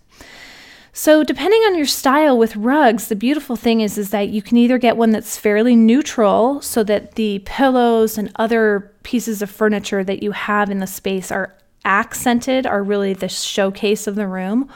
So, 0.92 1.24
depending 1.24 1.62
on 1.62 1.76
your 1.76 1.86
style 1.86 2.38
with 2.38 2.56
rugs, 2.56 3.08
the 3.08 3.16
beautiful 3.16 3.56
thing 3.56 3.82
is, 3.82 3.98
is 3.98 4.10
that 4.10 4.30
you 4.30 4.42
can 4.42 4.58
either 4.58 4.78
get 4.78 4.98
one 4.98 5.12
that's 5.12 5.38
fairly 5.38 5.76
neutral 5.76 6.62
so 6.62 6.84
that 6.84 7.16
the 7.16 7.40
pillows 7.46 8.18
and 8.18 8.32
other 8.36 8.92
pieces 9.04 9.42
of 9.42 9.52
furniture 9.52 10.04
that 10.04 10.24
you 10.24 10.32
have 10.32 10.70
in 10.70 10.80
the 10.80 10.88
space 10.88 11.32
are 11.32 11.56
accented, 11.86 12.66
are 12.66 12.84
really 12.84 13.14
the 13.14 13.30
showcase 13.30 14.08
of 14.08 14.16
the 14.16 14.28
room, 14.28 14.68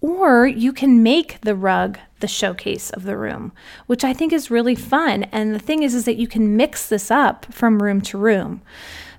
or 0.00 0.46
you 0.46 0.72
can 0.72 1.02
make 1.02 1.40
the 1.42 1.54
rug 1.54 1.98
the 2.20 2.28
showcase 2.28 2.90
of 2.90 3.02
the 3.02 3.16
room, 3.16 3.52
which 3.86 4.04
I 4.04 4.12
think 4.12 4.32
is 4.32 4.50
really 4.50 4.74
fun. 4.74 5.24
And 5.24 5.54
the 5.54 5.58
thing 5.58 5.82
is, 5.82 5.94
is 5.94 6.04
that 6.04 6.16
you 6.16 6.26
can 6.26 6.56
mix 6.56 6.88
this 6.88 7.10
up 7.10 7.46
from 7.52 7.82
room 7.82 8.00
to 8.02 8.18
room. 8.18 8.62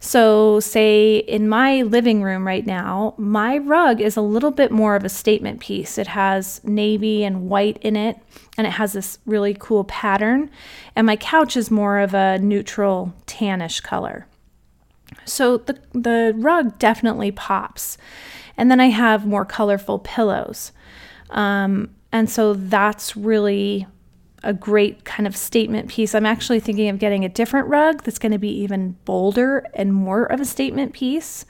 So, 0.03 0.59
say 0.59 1.17
in 1.17 1.47
my 1.47 1.83
living 1.83 2.23
room 2.23 2.45
right 2.45 2.65
now, 2.65 3.13
my 3.17 3.59
rug 3.59 4.01
is 4.01 4.17
a 4.17 4.21
little 4.21 4.49
bit 4.49 4.71
more 4.71 4.95
of 4.95 5.05
a 5.05 5.09
statement 5.09 5.59
piece. 5.59 5.99
It 5.99 6.07
has 6.07 6.59
navy 6.63 7.23
and 7.23 7.47
white 7.47 7.77
in 7.81 7.95
it, 7.95 8.17
and 8.57 8.65
it 8.65 8.71
has 8.71 8.93
this 8.93 9.19
really 9.27 9.55
cool 9.57 9.83
pattern. 9.83 10.49
And 10.95 11.05
my 11.05 11.17
couch 11.17 11.55
is 11.55 11.69
more 11.69 11.99
of 11.99 12.15
a 12.15 12.39
neutral 12.39 13.13
tannish 13.27 13.83
color. 13.83 14.25
So, 15.25 15.57
the, 15.57 15.79
the 15.93 16.33
rug 16.35 16.79
definitely 16.79 17.31
pops. 17.31 17.99
And 18.57 18.71
then 18.71 18.79
I 18.79 18.87
have 18.87 19.27
more 19.27 19.45
colorful 19.45 19.99
pillows. 19.99 20.71
Um, 21.29 21.91
and 22.11 22.27
so 22.29 22.55
that's 22.55 23.15
really 23.15 23.85
a 24.43 24.53
great 24.53 25.05
kind 25.05 25.27
of 25.27 25.35
statement 25.35 25.89
piece. 25.89 26.15
I'm 26.15 26.25
actually 26.25 26.59
thinking 26.59 26.89
of 26.89 26.99
getting 26.99 27.23
a 27.23 27.29
different 27.29 27.67
rug 27.67 28.03
that's 28.03 28.19
going 28.19 28.31
to 28.31 28.37
be 28.37 28.49
even 28.61 28.97
bolder 29.05 29.67
and 29.73 29.93
more 29.93 30.25
of 30.25 30.39
a 30.39 30.45
statement 30.45 30.93
piece 30.93 31.45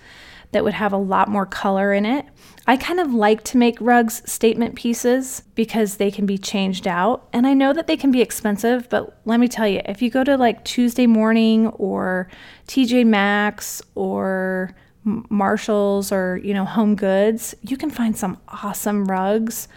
that 0.52 0.64
would 0.64 0.74
have 0.74 0.92
a 0.92 0.98
lot 0.98 1.30
more 1.30 1.46
color 1.46 1.94
in 1.94 2.06
it. 2.06 2.26
I 2.68 2.78
kind 2.78 3.00
of 3.00 3.14
like 3.14 3.44
to 3.46 3.58
make 3.58 3.78
rugs 3.80 4.22
statement 4.30 4.76
pieces 4.76 5.44
because 5.56 5.96
they 5.96 6.12
can 6.12 6.26
be 6.26 6.38
changed 6.38 6.88
out. 6.88 7.28
And 7.34 7.48
I 7.48 7.54
know 7.54 7.74
that 7.74 7.88
they 7.88 7.98
can 7.98 8.12
be 8.12 8.22
expensive, 8.22 8.90
but 8.90 9.18
let 9.26 9.40
me 9.40 9.48
tell 9.48 9.68
you, 9.68 9.82
if 9.86 10.02
you 10.02 10.10
go 10.10 10.24
to 10.24 10.38
like 10.38 10.64
Tuesday 10.66 11.08
morning 11.08 11.68
or 11.68 12.30
TJ 12.68 13.06
Maxx 13.06 13.82
or 13.96 14.76
Marshalls 15.04 16.12
or, 16.12 16.40
you 16.44 16.54
know, 16.54 16.66
Home 16.66 16.96
Goods, 16.96 17.56
you 17.62 17.78
can 17.78 17.90
find 17.90 18.16
some 18.16 18.38
awesome 18.50 19.06
rugs 19.06 19.68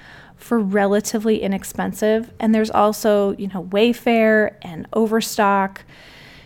for 0.45 0.59
relatively 0.59 1.41
inexpensive. 1.41 2.31
And 2.39 2.55
there's 2.55 2.71
also, 2.71 3.35
you 3.39 3.49
know, 3.49 3.65
Wayfair 3.65 4.57
and 4.61 4.87
Overstock. 4.93 5.87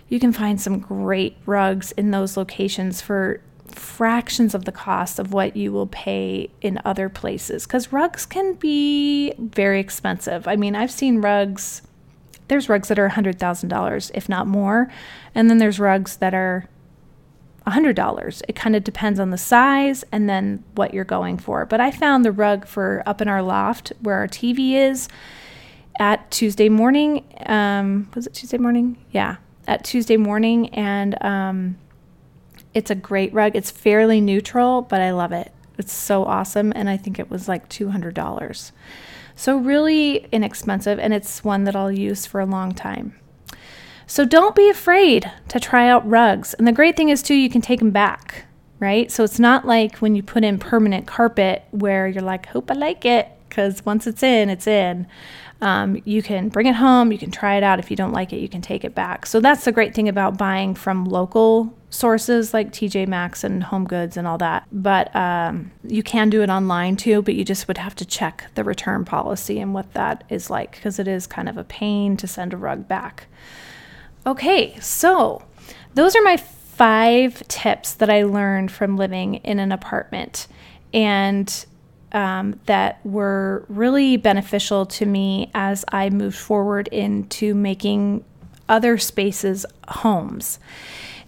You 0.08 0.20
can 0.20 0.32
find 0.32 0.60
some 0.60 0.78
great 0.78 1.36
rugs 1.46 1.90
in 1.90 2.12
those 2.12 2.36
locations 2.36 3.00
for 3.00 3.40
fractions 3.66 4.54
of 4.54 4.66
the 4.66 4.70
cost 4.70 5.18
of 5.18 5.32
what 5.32 5.56
you 5.56 5.72
will 5.72 5.88
pay 5.88 6.48
in 6.60 6.80
other 6.84 7.08
places 7.08 7.66
because 7.66 7.92
rugs 7.92 8.24
can 8.24 8.54
be 8.54 9.32
very 9.36 9.80
expensive. 9.80 10.46
I 10.46 10.54
mean, 10.54 10.76
I've 10.76 10.92
seen 10.92 11.20
rugs, 11.20 11.82
there's 12.46 12.68
rugs 12.68 12.86
that 12.86 13.00
are 13.00 13.08
$100,000, 13.08 14.10
if 14.14 14.28
not 14.28 14.46
more. 14.46 14.88
And 15.34 15.50
then 15.50 15.58
there's 15.58 15.80
rugs 15.80 16.18
that 16.18 16.34
are 16.34 16.68
$100. 17.68 18.42
It 18.48 18.54
kind 18.54 18.76
of 18.76 18.84
depends 18.84 19.20
on 19.20 19.30
the 19.30 19.38
size 19.38 20.04
and 20.12 20.28
then 20.28 20.64
what 20.74 20.94
you're 20.94 21.04
going 21.04 21.38
for. 21.38 21.66
But 21.66 21.80
I 21.80 21.90
found 21.90 22.24
the 22.24 22.32
rug 22.32 22.66
for 22.66 23.02
up 23.06 23.20
in 23.20 23.28
our 23.28 23.42
loft 23.42 23.92
where 24.00 24.16
our 24.16 24.28
TV 24.28 24.72
is 24.72 25.08
at 25.98 26.30
Tuesday 26.30 26.68
morning. 26.68 27.24
Um, 27.46 28.10
was 28.14 28.26
it 28.26 28.34
Tuesday 28.34 28.58
morning? 28.58 28.96
Yeah, 29.10 29.36
at 29.66 29.84
Tuesday 29.84 30.16
morning. 30.16 30.68
And 30.70 31.22
um, 31.22 31.78
it's 32.74 32.90
a 32.90 32.94
great 32.94 33.32
rug. 33.32 33.56
It's 33.56 33.70
fairly 33.70 34.20
neutral, 34.20 34.82
but 34.82 35.00
I 35.00 35.10
love 35.10 35.32
it. 35.32 35.52
It's 35.78 35.92
so 35.92 36.24
awesome. 36.24 36.72
And 36.74 36.88
I 36.88 36.96
think 36.96 37.18
it 37.18 37.30
was 37.30 37.48
like 37.48 37.68
$200. 37.68 38.72
So, 39.36 39.56
really 39.56 40.26
inexpensive. 40.32 40.98
And 40.98 41.14
it's 41.14 41.44
one 41.44 41.64
that 41.64 41.76
I'll 41.76 41.92
use 41.92 42.26
for 42.26 42.40
a 42.40 42.46
long 42.46 42.74
time. 42.74 43.14
So 44.08 44.24
don't 44.24 44.56
be 44.56 44.70
afraid 44.70 45.30
to 45.48 45.60
try 45.60 45.86
out 45.86 46.08
rugs. 46.08 46.54
And 46.54 46.66
the 46.66 46.72
great 46.72 46.96
thing 46.96 47.10
is, 47.10 47.22
too, 47.22 47.34
you 47.34 47.50
can 47.50 47.60
take 47.60 47.78
them 47.78 47.90
back, 47.90 48.46
right? 48.80 49.12
So 49.12 49.22
it's 49.22 49.38
not 49.38 49.66
like 49.66 49.98
when 49.98 50.16
you 50.16 50.22
put 50.22 50.44
in 50.44 50.58
permanent 50.58 51.06
carpet 51.06 51.64
where 51.72 52.08
you're 52.08 52.22
like, 52.22 52.46
hope 52.46 52.70
I 52.70 52.74
like 52.74 53.04
it, 53.04 53.28
because 53.48 53.84
once 53.84 54.06
it's 54.06 54.22
in, 54.22 54.48
it's 54.48 54.66
in. 54.66 55.06
Um, 55.60 56.00
you 56.06 56.22
can 56.22 56.48
bring 56.48 56.66
it 56.66 56.76
home, 56.76 57.12
you 57.12 57.18
can 57.18 57.30
try 57.30 57.56
it 57.56 57.62
out. 57.62 57.78
If 57.78 57.90
you 57.90 57.96
don't 57.96 58.12
like 58.12 58.32
it, 58.32 58.38
you 58.38 58.48
can 58.48 58.62
take 58.62 58.82
it 58.82 58.94
back. 58.94 59.26
So 59.26 59.40
that's 59.40 59.64
the 59.64 59.72
great 59.72 59.94
thing 59.94 60.08
about 60.08 60.38
buying 60.38 60.74
from 60.74 61.04
local 61.04 61.76
sources 61.90 62.54
like 62.54 62.72
TJ 62.72 63.08
Maxx 63.08 63.44
and 63.44 63.62
Home 63.64 63.86
Goods 63.86 64.16
and 64.16 64.26
all 64.26 64.38
that. 64.38 64.66
But 64.72 65.14
um, 65.14 65.70
you 65.82 66.02
can 66.02 66.30
do 66.30 66.42
it 66.42 66.48
online 66.48 66.96
too, 66.96 67.20
but 67.20 67.34
you 67.34 67.44
just 67.44 67.68
would 67.68 67.78
have 67.78 67.94
to 67.96 68.06
check 68.06 68.46
the 68.54 68.64
return 68.64 69.04
policy 69.04 69.60
and 69.60 69.74
what 69.74 69.92
that 69.92 70.24
is 70.30 70.48
like 70.48 70.72
because 70.72 70.98
it 70.98 71.08
is 71.08 71.26
kind 71.26 71.48
of 71.48 71.58
a 71.58 71.64
pain 71.64 72.16
to 72.18 72.26
send 72.26 72.54
a 72.54 72.56
rug 72.56 72.88
back. 72.88 73.26
Okay, 74.26 74.78
so 74.80 75.42
those 75.94 76.14
are 76.14 76.22
my 76.22 76.36
five 76.36 77.46
tips 77.48 77.94
that 77.94 78.10
I 78.10 78.24
learned 78.24 78.70
from 78.70 78.96
living 78.96 79.36
in 79.36 79.58
an 79.58 79.72
apartment. 79.72 80.46
And 80.92 81.66
um, 82.12 82.58
that 82.66 83.04
were 83.04 83.64
really 83.68 84.16
beneficial 84.16 84.86
to 84.86 85.06
me 85.06 85.50
as 85.54 85.84
I 85.92 86.10
moved 86.10 86.38
forward 86.38 86.88
into 86.88 87.54
making 87.54 88.24
other 88.68 88.98
spaces 88.98 89.66
homes. 89.88 90.58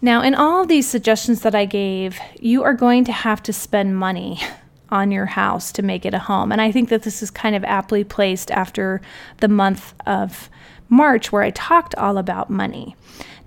Now, 0.02 0.22
in 0.22 0.34
all 0.34 0.62
of 0.62 0.68
these 0.68 0.88
suggestions 0.88 1.42
that 1.42 1.54
I 1.54 1.66
gave, 1.66 2.18
you 2.38 2.62
are 2.62 2.72
going 2.72 3.04
to 3.04 3.12
have 3.12 3.42
to 3.44 3.52
spend 3.52 3.98
money 3.98 4.40
on 4.90 5.10
your 5.10 5.26
house 5.26 5.72
to 5.72 5.82
make 5.82 6.04
it 6.04 6.14
a 6.14 6.18
home. 6.18 6.52
And 6.52 6.60
I 6.60 6.72
think 6.72 6.88
that 6.88 7.02
this 7.02 7.22
is 7.22 7.30
kind 7.30 7.54
of 7.56 7.64
aptly 7.64 8.04
placed 8.04 8.50
after 8.50 9.00
the 9.38 9.48
month 9.48 9.94
of 10.06 10.48
March, 10.88 11.30
where 11.30 11.42
I 11.42 11.50
talked 11.50 11.94
all 11.94 12.18
about 12.18 12.50
money. 12.50 12.96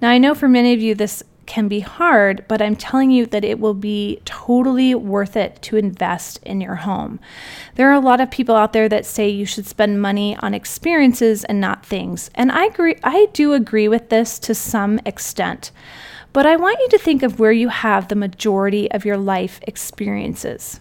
Now, 0.02 0.10
I 0.10 0.18
know 0.18 0.34
for 0.34 0.48
many 0.48 0.74
of 0.74 0.82
you 0.82 0.96
this 0.96 1.24
can 1.46 1.68
be 1.68 1.82
hard, 1.82 2.46
but 2.48 2.62
I'm 2.62 2.76
telling 2.76 3.12
you 3.12 3.26
that 3.28 3.44
it 3.44 3.60
will 3.60 3.74
be 3.74 4.22
totally 4.26 4.96
worth 4.96 5.36
it 5.36 5.62
to 5.64 5.78
invest 5.78 6.40
in 6.44 6.62
your 6.62 6.76
home. 6.76 7.20
There 7.76 7.90
are 7.90 7.94
a 7.94 8.00
lot 8.00 8.22
of 8.22 8.32
people 8.32 8.56
out 8.56 8.74
there 8.74 8.88
that 8.90 9.06
say 9.06 9.28
you 9.28 9.46
should 9.46 9.66
spend 9.66 10.02
money 10.02 10.38
on 10.38 10.54
experiences 10.54 11.44
and 11.44 11.60
not 11.60 11.86
things. 11.86 12.30
And 12.36 12.52
I 12.52 12.66
agree 12.66 12.96
I 13.04 13.28
do 13.34 13.54
agree 13.54 13.88
with 13.88 14.10
this 14.10 14.40
to 14.40 14.56
some 14.56 15.00
extent. 15.06 15.72
But 16.32 16.46
I 16.46 16.56
want 16.56 16.80
you 16.80 16.90
to 16.90 16.98
think 16.98 17.22
of 17.22 17.40
where 17.40 17.52
you 17.52 17.68
have 17.68 18.08
the 18.08 18.16
majority 18.16 18.90
of 18.92 19.06
your 19.06 19.18
life 19.18 19.60
experiences. 19.64 20.80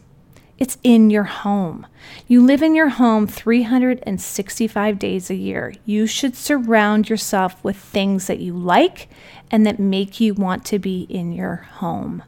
It's 0.63 0.79
in 0.85 1.11
your 1.11 1.25
home. 1.25 1.89
You 2.29 2.41
live 2.41 2.63
in 2.63 2.77
your 2.77 2.91
home 2.91 3.27
365 3.27 4.97
days 4.97 5.29
a 5.29 5.35
year. 5.35 5.75
You 5.85 6.07
should 6.07 6.37
surround 6.37 7.09
yourself 7.09 7.65
with 7.65 7.77
things 7.77 8.29
that 8.29 8.39
you 8.39 8.57
like 8.57 9.09
and 9.51 9.67
that 9.67 9.81
make 9.81 10.21
you 10.21 10.35
want 10.35 10.65
to 10.67 10.79
be 10.79 11.01
in 11.11 11.33
your 11.33 11.57
home. 11.57 12.23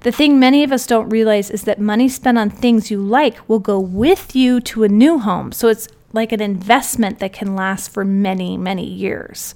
The 0.00 0.12
thing 0.12 0.38
many 0.38 0.62
of 0.62 0.72
us 0.72 0.86
don't 0.86 1.08
realize 1.08 1.48
is 1.48 1.62
that 1.62 1.80
money 1.80 2.06
spent 2.06 2.36
on 2.36 2.50
things 2.50 2.90
you 2.90 3.00
like 3.00 3.48
will 3.48 3.60
go 3.60 3.80
with 3.80 4.36
you 4.36 4.60
to 4.60 4.84
a 4.84 4.88
new 4.90 5.18
home. 5.18 5.50
So 5.50 5.68
it's 5.68 5.88
like 6.12 6.32
an 6.32 6.42
investment 6.42 7.18
that 7.20 7.32
can 7.32 7.56
last 7.56 7.90
for 7.90 8.04
many, 8.04 8.58
many 8.58 8.86
years. 8.86 9.54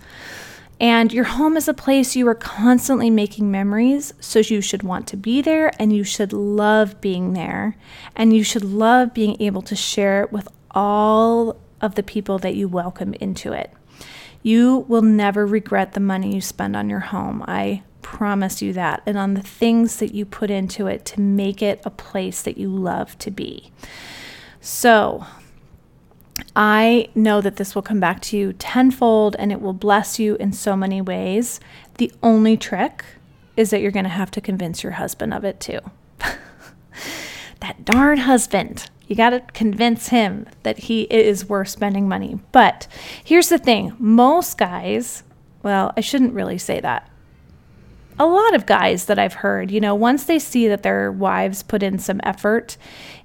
And 0.80 1.12
your 1.12 1.24
home 1.24 1.56
is 1.56 1.66
a 1.66 1.74
place 1.74 2.14
you 2.14 2.28
are 2.28 2.34
constantly 2.34 3.10
making 3.10 3.50
memories, 3.50 4.14
so 4.20 4.38
you 4.38 4.60
should 4.60 4.84
want 4.84 5.08
to 5.08 5.16
be 5.16 5.42
there 5.42 5.72
and 5.78 5.92
you 5.92 6.04
should 6.04 6.32
love 6.32 7.00
being 7.00 7.32
there. 7.32 7.76
And 8.14 8.32
you 8.32 8.44
should 8.44 8.64
love 8.64 9.12
being 9.12 9.40
able 9.40 9.62
to 9.62 9.74
share 9.74 10.22
it 10.22 10.32
with 10.32 10.46
all 10.70 11.56
of 11.80 11.96
the 11.96 12.02
people 12.02 12.38
that 12.38 12.54
you 12.54 12.68
welcome 12.68 13.14
into 13.14 13.52
it. 13.52 13.72
You 14.42 14.84
will 14.88 15.02
never 15.02 15.46
regret 15.46 15.92
the 15.92 16.00
money 16.00 16.34
you 16.34 16.40
spend 16.40 16.76
on 16.76 16.88
your 16.88 17.00
home. 17.00 17.44
I 17.48 17.82
promise 18.02 18.62
you 18.62 18.72
that. 18.72 19.02
And 19.04 19.18
on 19.18 19.34
the 19.34 19.42
things 19.42 19.96
that 19.96 20.14
you 20.14 20.24
put 20.24 20.50
into 20.50 20.86
it 20.86 21.04
to 21.06 21.20
make 21.20 21.60
it 21.60 21.80
a 21.84 21.90
place 21.90 22.42
that 22.42 22.56
you 22.56 22.68
love 22.68 23.18
to 23.18 23.30
be. 23.30 23.72
So, 24.60 25.26
I 26.60 27.08
know 27.14 27.40
that 27.40 27.54
this 27.54 27.76
will 27.76 27.82
come 27.82 28.00
back 28.00 28.20
to 28.22 28.36
you 28.36 28.52
tenfold 28.52 29.36
and 29.38 29.52
it 29.52 29.60
will 29.60 29.72
bless 29.72 30.18
you 30.18 30.34
in 30.40 30.52
so 30.52 30.76
many 30.76 31.00
ways. 31.00 31.60
The 31.98 32.12
only 32.20 32.56
trick 32.56 33.04
is 33.56 33.70
that 33.70 33.80
you're 33.80 33.92
going 33.92 34.04
to 34.04 34.10
have 34.10 34.32
to 34.32 34.40
convince 34.40 34.82
your 34.82 34.92
husband 34.92 35.32
of 35.32 35.44
it 35.44 35.60
too. 35.60 35.78
that 37.60 37.84
darn 37.84 38.18
husband. 38.18 38.90
You 39.06 39.14
got 39.14 39.30
to 39.30 39.40
convince 39.52 40.08
him 40.08 40.48
that 40.64 40.78
he 40.78 41.02
is 41.02 41.48
worth 41.48 41.68
spending 41.68 42.08
money. 42.08 42.40
But 42.50 42.88
here's 43.22 43.50
the 43.50 43.58
thing 43.58 43.94
most 43.96 44.58
guys, 44.58 45.22
well, 45.62 45.92
I 45.96 46.00
shouldn't 46.00 46.34
really 46.34 46.58
say 46.58 46.80
that 46.80 47.08
a 48.18 48.26
lot 48.26 48.54
of 48.54 48.66
guys 48.66 49.04
that 49.06 49.18
I've 49.18 49.34
heard, 49.34 49.70
you 49.70 49.80
know, 49.80 49.94
once 49.94 50.24
they 50.24 50.38
see 50.38 50.68
that 50.68 50.82
their 50.82 51.12
wives 51.12 51.62
put 51.62 51.82
in 51.82 51.98
some 51.98 52.20
effort 52.24 52.76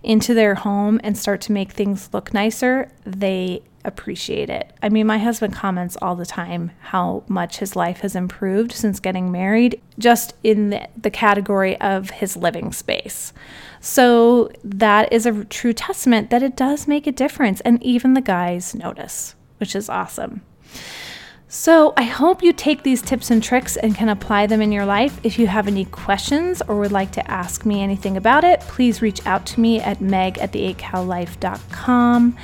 into 0.03 0.33
their 0.33 0.55
home 0.55 0.99
and 1.03 1.17
start 1.17 1.41
to 1.41 1.51
make 1.51 1.71
things 1.71 2.09
look 2.13 2.33
nicer, 2.33 2.91
they 3.05 3.63
appreciate 3.85 4.49
it. 4.49 4.71
I 4.81 4.89
mean, 4.89 5.07
my 5.07 5.17
husband 5.17 5.53
comments 5.53 5.97
all 6.01 6.15
the 6.15 6.25
time 6.25 6.71
how 6.81 7.23
much 7.27 7.57
his 7.57 7.75
life 7.75 7.99
has 7.99 8.15
improved 8.15 8.71
since 8.71 8.99
getting 8.99 9.31
married, 9.31 9.81
just 9.99 10.35
in 10.43 10.69
the, 10.69 10.87
the 10.95 11.11
category 11.11 11.79
of 11.81 12.09
his 12.09 12.37
living 12.37 12.71
space. 12.71 13.33
So 13.81 14.49
that 14.63 15.11
is 15.11 15.25
a 15.25 15.43
true 15.45 15.73
testament 15.73 16.29
that 16.29 16.43
it 16.43 16.55
does 16.55 16.87
make 16.87 17.07
a 17.07 17.11
difference, 17.11 17.59
and 17.61 17.81
even 17.83 18.13
the 18.13 18.21
guys 18.21 18.73
notice, 18.73 19.35
which 19.57 19.75
is 19.75 19.89
awesome. 19.89 20.41
So, 21.55 21.93
I 21.95 22.01
hope 22.01 22.41
you 22.41 22.51
take 22.51 22.81
these 22.81 22.99
tips 22.99 23.29
and 23.29 23.41
tricks 23.41 23.77
and 23.77 23.93
can 23.93 24.09
apply 24.09 24.47
them 24.47 24.59
in 24.59 24.71
your 24.71 24.87
life. 24.87 25.19
If 25.21 25.37
you 25.37 25.45
have 25.45 25.67
any 25.67 25.85
questions 25.85 26.63
or 26.67 26.79
would 26.79 26.91
like 26.91 27.11
to 27.11 27.29
ask 27.29 27.63
me 27.63 27.83
anything 27.83 28.17
about 28.17 28.43
it, 28.43 28.59
please 28.61 29.03
reach 29.03 29.23
out 29.27 29.45
to 29.45 29.59
me 29.59 29.79
at 29.79 30.01
meg 30.01 30.39
at 30.39 30.51
the8cowlife.com. 30.51 32.35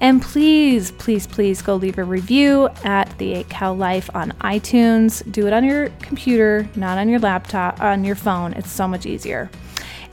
And 0.00 0.22
please, 0.22 0.92
please, 0.92 1.26
please 1.26 1.60
go 1.60 1.74
leave 1.74 1.98
a 1.98 2.04
review 2.04 2.68
at 2.84 3.18
the 3.18 3.34
8 3.34 3.48
Cow 3.48 3.72
Life 3.72 4.08
on 4.14 4.30
iTunes. 4.42 5.28
Do 5.32 5.48
it 5.48 5.52
on 5.52 5.64
your 5.64 5.88
computer, 6.00 6.68
not 6.76 6.98
on 6.98 7.08
your 7.08 7.18
laptop, 7.18 7.80
on 7.80 8.04
your 8.04 8.14
phone. 8.14 8.52
It's 8.52 8.70
so 8.70 8.86
much 8.86 9.06
easier. 9.06 9.50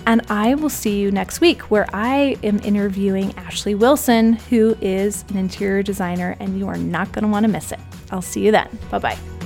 And 0.08 0.24
I 0.28 0.56
will 0.56 0.72
see 0.72 1.00
you 1.00 1.12
next 1.12 1.40
week 1.40 1.62
where 1.70 1.86
I 1.94 2.36
am 2.42 2.58
interviewing 2.62 3.32
Ashley 3.38 3.76
Wilson, 3.76 4.34
who 4.34 4.76
is 4.82 5.24
an 5.30 5.38
interior 5.38 5.84
designer, 5.84 6.36
and 6.40 6.58
you 6.58 6.68
are 6.68 6.78
not 6.78 7.12
going 7.12 7.26
to 7.26 7.30
want 7.30 7.44
to 7.44 7.52
miss 7.52 7.72
it. 7.72 7.80
I'll 8.12 8.22
see 8.22 8.45
you 8.45 8.52
then. 8.52 8.69
Bye 8.89 9.00
bye. 9.00 9.38